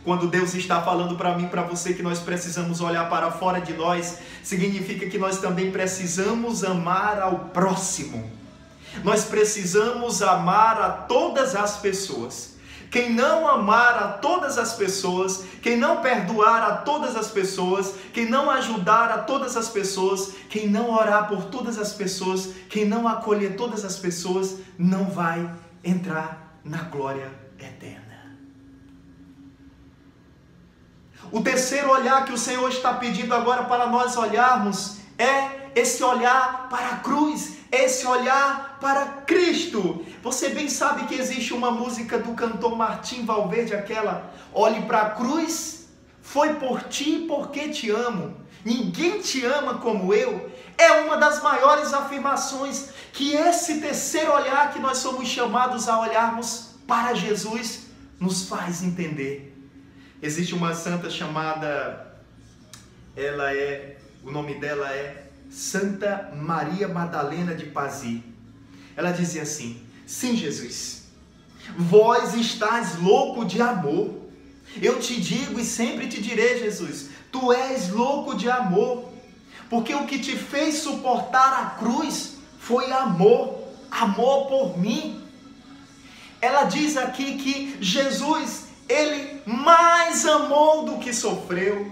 Quando 0.05 0.29
Deus 0.29 0.55
está 0.55 0.81
falando 0.81 1.17
para 1.17 1.37
mim, 1.37 1.49
para 1.49 1.63
você 1.63 1.93
que 1.93 2.03
nós 2.03 2.21
precisamos 2.21 2.81
olhar 2.81 3.11
para 3.11 3.33
fora 3.33 3.61
de 3.61 3.75
nós, 3.75 4.19
significa 4.41 5.07
que 5.09 5.19
nós 5.19 5.39
também 5.39 5.73
precisamos 5.73 6.63
amar 6.63 7.21
ao 7.21 7.39
próximo. 7.49 8.36
Nós 9.05 9.25
precisamos 9.25 10.23
amar 10.23 10.81
a 10.81 10.91
todas 10.91 11.55
as 11.55 11.77
pessoas. 11.77 12.57
Quem 12.91 13.13
não 13.13 13.49
amar 13.49 14.03
a 14.03 14.09
todas 14.09 14.59
as 14.59 14.75
pessoas, 14.75 15.45
quem 15.61 15.77
não 15.77 16.01
perdoar 16.01 16.63
a 16.63 16.77
todas 16.77 17.17
as 17.17 17.31
pessoas, 17.31 17.95
quem 18.13 18.27
não 18.27 18.49
ajudar 18.49 19.11
a 19.11 19.19
todas 19.19 19.57
as 19.57 19.69
pessoas, 19.69 20.33
quem 20.49 20.69
não 20.69 20.91
orar 20.91 21.29
por 21.29 21.45
todas 21.47 21.79
as 21.79 21.93
pessoas, 21.93 22.51
quem 22.69 22.85
não 22.85 23.09
acolher 23.09 23.57
todas 23.57 23.85
as 23.85 23.97
pessoas, 23.97 24.59
não 24.79 25.11
vai 25.11 25.51
entrar 25.83 26.59
na 26.65 26.85
glória 26.85 27.31
eterna. 27.59 28.07
O 31.33 31.41
terceiro 31.41 31.91
olhar 31.91 32.25
que 32.25 32.33
o 32.33 32.39
Senhor 32.39 32.69
está 32.69 32.95
pedindo 32.95 33.35
agora 33.35 33.65
para 33.65 33.87
nós 33.89 34.17
olharmos 34.17 34.99
é 35.19 35.66
esse 35.77 36.03
olhar 36.03 36.71
para 36.71 36.89
a 36.89 36.97
cruz, 36.97 37.59
esse 37.71 38.07
olhar 38.07 38.79
para 38.81 39.05
Cristo. 39.27 40.07
Você 40.23 40.49
bem 40.49 40.71
sabe 40.71 41.05
que 41.07 41.15
existe 41.15 41.53
uma 41.53 41.71
música 41.71 42.19
do 42.19 42.33
cantor 42.33 42.75
Martim 42.75 43.27
Valverde, 43.27 43.75
aquela 43.75 44.33
Olhe 44.55 44.81
para 44.87 45.03
a 45.03 45.11
cruz, 45.11 45.89
foi 46.23 46.55
por 46.55 46.85
ti 46.85 47.27
porque 47.29 47.69
te 47.69 47.91
amo. 47.91 48.35
Ninguém 48.65 49.21
te 49.21 49.45
ama 49.45 49.75
como 49.75 50.15
eu. 50.15 50.51
É 50.79 50.93
uma 51.03 51.19
das 51.19 51.43
maiores 51.43 51.93
afirmações 51.93 52.89
que 53.13 53.35
esse 53.35 53.79
terceiro 53.79 54.33
olhar 54.33 54.73
que 54.73 54.79
nós 54.79 54.97
somos 54.99 55.29
chamados 55.29 55.91
a 55.91 56.01
olharmos 56.01 56.71
para 56.87 57.13
Jesus 57.13 57.89
nos 58.19 58.49
faz 58.49 58.83
entender. 58.83 59.55
Existe 60.23 60.55
uma 60.55 60.75
santa 60.75 61.11
chamada, 61.11 62.19
ela 63.15 63.55
é, 63.55 63.99
o 64.25 64.31
nome 64.31 64.55
dela 64.55 64.91
é 64.91 65.26
Santa 65.51 66.33
Maria 66.35 66.89
Madalena 66.89 67.55
de 67.55 67.67
Pazzi. 67.67 68.23
Ela 68.97 69.11
dizia 69.11 69.43
assim: 69.43 69.81
Sim, 70.07 70.37
Jesus, 70.37 71.05
vós 71.77 72.35
estás 72.35 72.97
louco 72.97 73.45
de 73.45 73.61
amor. 73.61 74.27
Eu 74.81 74.99
te 74.99 75.21
digo 75.21 75.59
e 75.59 75.65
sempre 75.65 76.09
te 76.09 76.21
direi, 76.21 76.59
Jesus, 76.59 77.09
tu 77.33 77.53
és 77.53 77.89
louco 77.91 78.35
de 78.35 78.51
amor, 78.51 79.11
porque 79.71 79.95
o 79.95 80.07
que 80.07 80.19
te 80.19 80.37
fez 80.37 80.77
suportar 80.79 81.63
a 81.63 81.71
cruz 81.79 82.35
foi 82.59 82.93
amor, 82.93 83.63
amor 83.91 84.47
por 84.47 84.79
mim. 84.79 85.23
Ela 86.41 86.65
diz 86.65 86.97
aqui 86.97 87.37
que 87.39 87.77
Jesus, 87.81 88.67
ele 88.89 89.41
mais 89.47 90.27
amou 90.27 90.85
do 90.85 90.99
que 90.99 91.13
sofreu, 91.13 91.91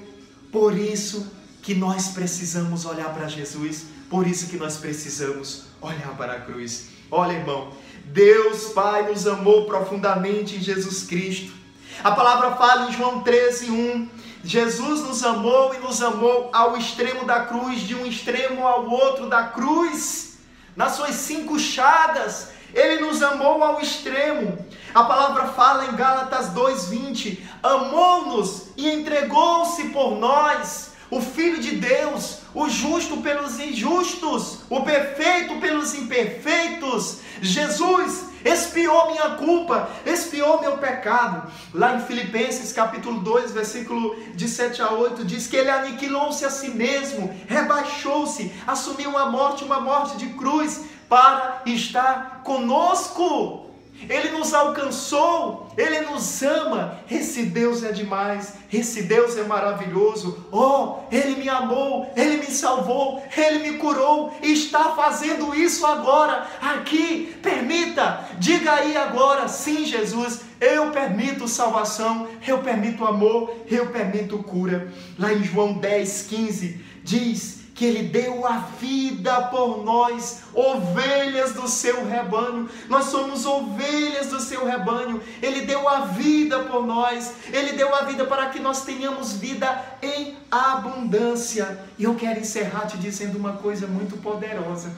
por 0.53 0.77
isso 0.77 1.34
que 1.65 1.75
nós 1.75 2.09
precisamos 2.09 2.85
olhar 2.85 3.13
para 3.15 3.27
Jesus, 3.27 3.87
por 4.11 4.27
isso 4.27 4.49
que 4.49 4.59
nós 4.59 4.77
precisamos 4.77 5.65
olhar 5.81 6.15
para 6.17 6.35
a 6.35 6.41
cruz. 6.41 6.89
Olha, 7.11 7.33
irmão, 7.33 7.73
Deus 8.05 8.67
Pai 8.75 9.11
nos 9.11 9.27
amou 9.27 9.65
profundamente 9.65 10.57
em 10.57 10.61
Jesus 10.61 11.05
Cristo. 11.05 11.55
A 12.03 12.13
palavra 12.13 12.55
fala 12.57 12.91
em 12.91 12.93
João 12.93 13.21
13, 13.21 13.71
1. 13.71 14.09
Jesus 14.45 15.01
nos 15.01 15.25
amou 15.25 15.75
e 15.75 15.79
nos 15.79 16.03
amou 16.03 16.51
ao 16.53 16.77
extremo 16.77 17.25
da 17.25 17.47
cruz, 17.47 17.81
de 17.81 17.95
um 17.95 18.05
extremo 18.05 18.67
ao 18.67 18.87
outro 18.87 19.27
da 19.31 19.45
cruz, 19.45 20.37
nas 20.77 20.93
suas 20.93 21.15
cinco 21.15 21.59
chagas, 21.59 22.51
ele 22.75 23.07
nos 23.07 23.23
amou 23.23 23.65
ao 23.65 23.81
extremo. 23.81 24.59
A 24.95 25.05
palavra 25.05 25.47
fala 25.47 25.87
em 25.87 25.97
Gálatas 25.97 26.49
2:20, 26.51 27.43
amou-nos 27.63 28.65
e 28.77 28.91
entregou-se 28.91 29.85
por 29.85 30.19
nós 30.19 30.94
o 31.11 31.21
Filho 31.21 31.61
de 31.61 31.77
Deus, 31.77 32.39
o 32.55 32.69
justo 32.69 33.19
pelos 33.19 33.59
injustos, 33.59 34.61
o 34.71 34.83
perfeito 34.83 35.61
pelos 35.61 35.95
imperfeitos. 35.95 37.19
Jesus 37.41 38.27
expiou 38.45 39.11
minha 39.11 39.31
culpa, 39.37 39.89
expiou 40.05 40.61
meu 40.61 40.79
pecado. 40.79 41.51
Lá 41.73 41.97
em 41.97 42.01
Filipenses 42.01 42.73
capítulo 42.73 43.21
2, 43.21 43.53
versículo 43.53 44.17
de 44.35 44.49
7 44.49 44.83
a 44.83 44.91
8, 44.93 45.25
diz 45.25 45.47
que 45.47 45.57
ele 45.57 45.71
aniquilou-se 45.71 46.45
a 46.45 46.51
si 46.51 46.69
mesmo, 46.69 47.35
rebaixou-se, 47.49 48.53
assumiu 48.67 49.17
a 49.17 49.31
morte, 49.31 49.65
uma 49.65 49.81
morte 49.81 50.17
de 50.17 50.29
cruz, 50.35 50.83
para 51.09 51.63
estar 51.67 52.43
conosco. 52.45 53.74
Ele 54.09 54.31
nos 54.31 54.53
alcançou, 54.53 55.73
Ele 55.77 56.01
nos 56.03 56.43
ama. 56.43 56.99
Esse 57.11 57.45
Deus 57.45 57.83
é 57.83 57.93
demais, 57.93 58.55
esse 58.73 59.03
Deus 59.03 59.37
é 59.37 59.45
maravilhoso. 59.45 60.47
Oh, 60.53 60.99
Ele 61.11 61.37
me 61.37 61.49
amou, 61.49 62.13
Ele 62.17 62.39
me 62.39 62.47
salvou, 62.47 63.23
Ele 63.37 63.71
me 63.71 63.79
curou 63.79 64.37
e 64.43 64.53
está 64.53 64.91
fazendo 64.91 65.55
isso 65.55 65.87
agora, 65.87 66.47
aqui. 66.61 67.35
Permita, 67.43 68.29
diga 68.39 68.73
aí 68.73 68.97
agora: 68.97 69.49
sim, 69.49 69.85
Jesus, 69.85 70.41
eu 70.61 70.91
permito 70.91 71.49
salvação, 71.49 72.29
eu 72.47 72.59
permito 72.59 73.07
amor, 73.07 73.55
eu 73.71 73.87
permito 73.87 74.43
cura. 74.43 74.93
Lá 75.19 75.33
em 75.33 75.43
João 75.43 75.75
10, 75.75 76.27
15, 76.29 76.81
diz 77.03 77.64
que 77.75 77.85
Ele 77.85 78.05
deu 78.05 78.47
a 78.47 78.59
vida 78.59 79.43
por 79.49 79.85
nós, 79.85 80.45
ovelhas 80.55 81.53
do 81.53 81.67
seu 81.67 82.07
rebanho. 82.07 82.71
Nós 82.89 83.07
somos 83.07 83.45
ovelhas 83.45 84.29
do 84.29 84.39
seu 84.39 84.65
rebanho. 84.65 85.21
Ele 85.43 85.63
deu 85.63 85.89
a 85.89 86.03
vida 86.03 86.61
por 86.61 86.87
nós. 86.87 87.35
Ele 87.53 87.73
deu 87.73 87.93
a 87.93 88.03
vida 88.03 88.25
para 88.25 88.47
que 88.47 88.61
nós 88.61 88.85
tenhamos 88.85 89.33
vida 89.33 89.85
em 90.01 90.37
abundância. 90.51 91.85
E 91.99 92.05
eu 92.05 92.15
quero 92.15 92.39
encerrar 92.39 92.87
te 92.87 92.97
dizendo 92.97 93.37
uma 93.37 93.55
coisa 93.55 93.89
muito 93.89 94.17
poderosa. 94.19 94.95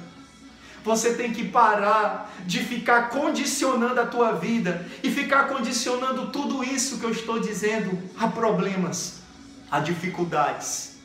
Você 0.84 1.14
tem 1.14 1.32
que 1.32 1.48
parar 1.48 2.32
de 2.44 2.60
ficar 2.60 3.08
condicionando 3.08 4.00
a 4.00 4.06
tua 4.06 4.32
vida 4.32 4.86
e 5.02 5.10
ficar 5.10 5.48
condicionando 5.48 6.30
tudo 6.30 6.62
isso 6.62 7.00
que 7.00 7.04
eu 7.04 7.10
estou 7.10 7.40
dizendo 7.40 7.98
a 8.20 8.28
problemas, 8.28 9.20
a 9.68 9.80
dificuldades 9.80 10.95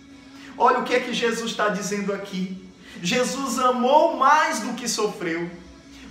Olha 0.63 0.77
o 0.77 0.83
que 0.83 0.93
é 0.93 0.99
que 0.99 1.11
Jesus 1.11 1.49
está 1.49 1.69
dizendo 1.69 2.13
aqui. 2.13 2.55
Jesus 3.01 3.57
amou 3.57 4.15
mais 4.15 4.59
do 4.59 4.73
que 4.73 4.87
sofreu. 4.87 5.49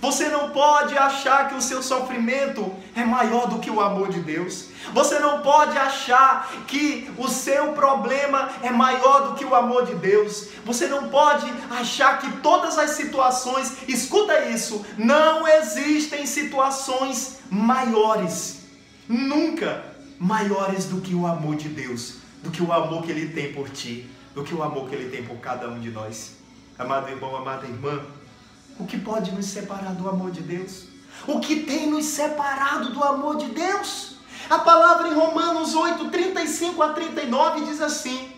Você 0.01 0.27
não 0.27 0.49
pode 0.49 0.97
achar 0.97 1.47
que 1.47 1.55
o 1.55 1.61
seu 1.61 1.81
sofrimento 1.81 2.69
é 2.93 3.05
maior 3.05 3.47
do 3.47 3.59
que 3.59 3.71
o 3.71 3.79
amor 3.79 4.09
de 4.09 4.19
Deus. 4.19 4.65
Você 4.93 5.19
não 5.19 5.41
pode 5.41 5.77
achar 5.77 6.51
que 6.67 7.09
o 7.17 7.29
seu 7.29 7.71
problema 7.71 8.49
é 8.61 8.69
maior 8.71 9.29
do 9.29 9.35
que 9.35 9.45
o 9.45 9.55
amor 9.55 9.85
de 9.85 9.95
Deus. 9.95 10.49
Você 10.65 10.87
não 10.87 11.07
pode 11.07 11.49
achar 11.69 12.19
que 12.19 12.29
todas 12.41 12.77
as 12.77 12.89
situações, 12.89 13.87
escuta 13.87 14.47
isso, 14.47 14.85
não 14.97 15.47
existem 15.47 16.25
situações 16.25 17.37
maiores, 17.49 18.63
nunca 19.07 19.85
maiores 20.19 20.85
do 20.87 20.99
que 20.99 21.15
o 21.15 21.25
amor 21.25 21.55
de 21.55 21.69
Deus, 21.69 22.15
do 22.43 22.51
que 22.51 22.61
o 22.61 22.73
amor 22.73 23.03
que 23.03 23.11
Ele 23.11 23.29
tem 23.29 23.53
por 23.53 23.69
ti 23.69 24.09
do 24.33 24.43
que 24.43 24.53
o 24.53 24.63
amor 24.63 24.87
que 24.87 24.95
Ele 24.95 25.09
tem 25.09 25.23
por 25.23 25.37
cada 25.37 25.67
um 25.67 25.79
de 25.79 25.89
nós. 25.89 26.33
Amado 26.77 27.09
irmão, 27.09 27.35
amada 27.35 27.65
irmã, 27.67 28.01
o 28.79 28.85
que 28.85 28.97
pode 28.97 29.31
nos 29.31 29.45
separar 29.45 29.93
do 29.93 30.09
amor 30.09 30.31
de 30.31 30.41
Deus? 30.41 30.85
O 31.27 31.39
que 31.39 31.61
tem 31.63 31.87
nos 31.87 32.05
separado 32.05 32.91
do 32.91 33.03
amor 33.03 33.37
de 33.37 33.47
Deus? 33.47 34.15
A 34.49 34.59
palavra 34.59 35.09
em 35.09 35.13
Romanos 35.13 35.75
8, 35.75 36.09
35 36.09 36.81
a 36.81 36.93
39 36.93 37.65
diz 37.65 37.81
assim: 37.81 38.31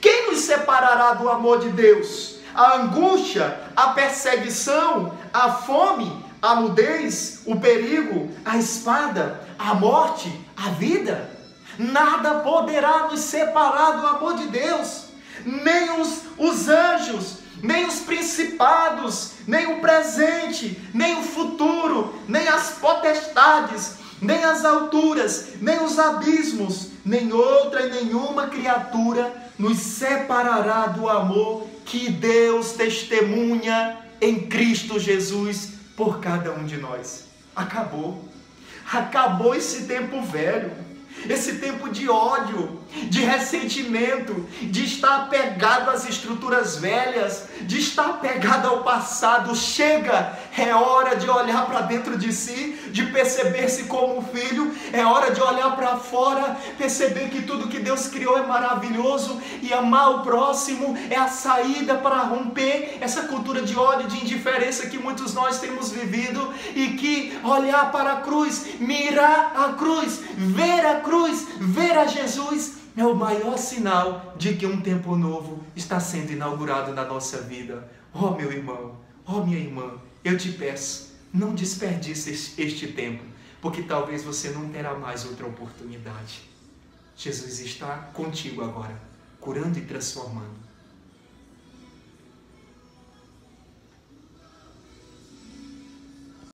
Quem 0.00 0.30
nos 0.30 0.38
separará 0.40 1.14
do 1.14 1.28
amor 1.28 1.60
de 1.60 1.70
Deus? 1.70 2.38
A 2.54 2.76
angústia, 2.76 3.60
a 3.76 3.88
perseguição, 3.88 5.16
a 5.32 5.52
fome, 5.52 6.24
a 6.40 6.54
nudez, 6.56 7.42
o 7.44 7.60
perigo, 7.60 8.30
a 8.44 8.56
espada, 8.56 9.46
a 9.58 9.74
morte, 9.74 10.32
a 10.56 10.70
vida? 10.70 11.30
Nada 11.78 12.40
poderá 12.40 13.08
nos 13.08 13.20
separar 13.20 14.00
do 14.00 14.06
amor 14.06 14.34
de 14.34 14.48
Deus 14.48 15.07
nem 15.44 16.00
os, 16.00 16.22
os 16.38 16.68
anjos, 16.68 17.38
nem 17.62 17.86
os 17.86 18.00
principados, 18.00 19.32
nem 19.46 19.74
o 19.74 19.80
presente, 19.80 20.80
nem 20.94 21.18
o 21.18 21.22
futuro, 21.22 22.14
nem 22.28 22.46
as 22.48 22.72
potestades, 22.72 23.96
nem 24.20 24.44
as 24.44 24.64
alturas, 24.64 25.50
nem 25.60 25.82
os 25.82 25.98
abismos, 25.98 26.90
nem 27.04 27.32
outra 27.32 27.86
e 27.86 27.90
nenhuma 27.90 28.48
criatura 28.48 29.50
nos 29.58 29.78
separará 29.78 30.86
do 30.86 31.08
amor 31.08 31.66
que 31.84 32.10
Deus 32.10 32.72
testemunha 32.72 33.98
em 34.20 34.46
Cristo 34.46 34.98
Jesus 34.98 35.70
por 35.96 36.20
cada 36.20 36.52
um 36.52 36.64
de 36.64 36.76
nós. 36.76 37.24
Acabou. 37.54 38.24
Acabou 38.92 39.54
esse 39.54 39.84
tempo 39.84 40.22
velho 40.22 40.87
esse 41.28 41.54
tempo 41.56 41.88
de 41.88 42.08
ódio, 42.08 42.78
de 43.08 43.20
ressentimento, 43.20 44.46
de 44.62 44.84
estar 44.84 45.22
apegado 45.22 45.90
às 45.90 46.08
estruturas 46.08 46.76
velhas, 46.76 47.48
de 47.62 47.78
estar 47.78 48.06
apegado 48.06 48.68
ao 48.68 48.82
passado. 48.82 49.54
Chega, 49.54 50.38
é 50.56 50.74
hora 50.74 51.16
de 51.16 51.28
olhar 51.28 51.66
para 51.66 51.82
dentro 51.82 52.16
de 52.16 52.32
si, 52.32 52.78
de 52.90 53.06
perceber-se 53.06 53.84
como 53.84 54.22
filho, 54.22 54.72
é 54.92 55.04
hora 55.04 55.32
de 55.32 55.40
olhar 55.40 55.76
para 55.76 55.96
fora, 55.96 56.56
perceber 56.76 57.28
que 57.28 57.42
tudo 57.42 57.68
que 57.68 57.78
Deus 57.78 58.06
criou 58.06 58.38
é 58.38 58.46
maravilhoso 58.46 59.40
e 59.62 59.72
amar 59.72 60.10
o 60.10 60.22
próximo 60.22 60.96
é 61.10 61.16
a 61.16 61.28
saída 61.28 61.96
para 61.96 62.22
romper 62.22 62.98
essa 63.00 63.22
cultura 63.22 63.62
de 63.62 63.76
ódio, 63.76 64.08
de 64.08 64.22
indiferença 64.22 64.86
que 64.86 64.98
muitos 64.98 65.34
nós 65.34 65.58
temos 65.58 65.90
vivido 65.90 66.52
e 66.74 66.88
que 66.88 67.38
olhar 67.44 67.90
para 67.92 68.14
a 68.14 68.20
cruz, 68.20 68.66
mirar 68.80 69.52
a 69.56 69.72
cruz, 69.74 70.20
ver 70.36 70.86
a 70.86 71.00
cruz 71.00 71.07
cruz, 71.08 71.46
ver 71.58 71.96
a 71.96 72.06
Jesus 72.06 72.74
é 72.94 73.04
o 73.04 73.14
maior 73.14 73.56
sinal 73.56 74.34
de 74.36 74.54
que 74.54 74.66
um 74.66 74.80
tempo 74.82 75.16
novo 75.16 75.64
está 75.74 75.98
sendo 75.98 76.32
inaugurado 76.32 76.92
na 76.92 77.04
nossa 77.04 77.40
vida. 77.40 77.90
Oh, 78.12 78.32
meu 78.32 78.52
irmão, 78.52 78.94
oh, 79.26 79.42
minha 79.42 79.58
irmã, 79.58 79.94
eu 80.22 80.36
te 80.36 80.52
peço, 80.52 81.14
não 81.32 81.54
desperdice 81.54 82.54
este 82.58 82.88
tempo, 82.88 83.24
porque 83.62 83.82
talvez 83.82 84.22
você 84.22 84.50
não 84.50 84.68
terá 84.68 84.94
mais 84.94 85.24
outra 85.24 85.46
oportunidade. 85.46 86.42
Jesus 87.16 87.60
está 87.60 88.10
contigo 88.12 88.62
agora, 88.62 89.00
curando 89.40 89.78
e 89.78 89.82
transformando. 89.82 90.67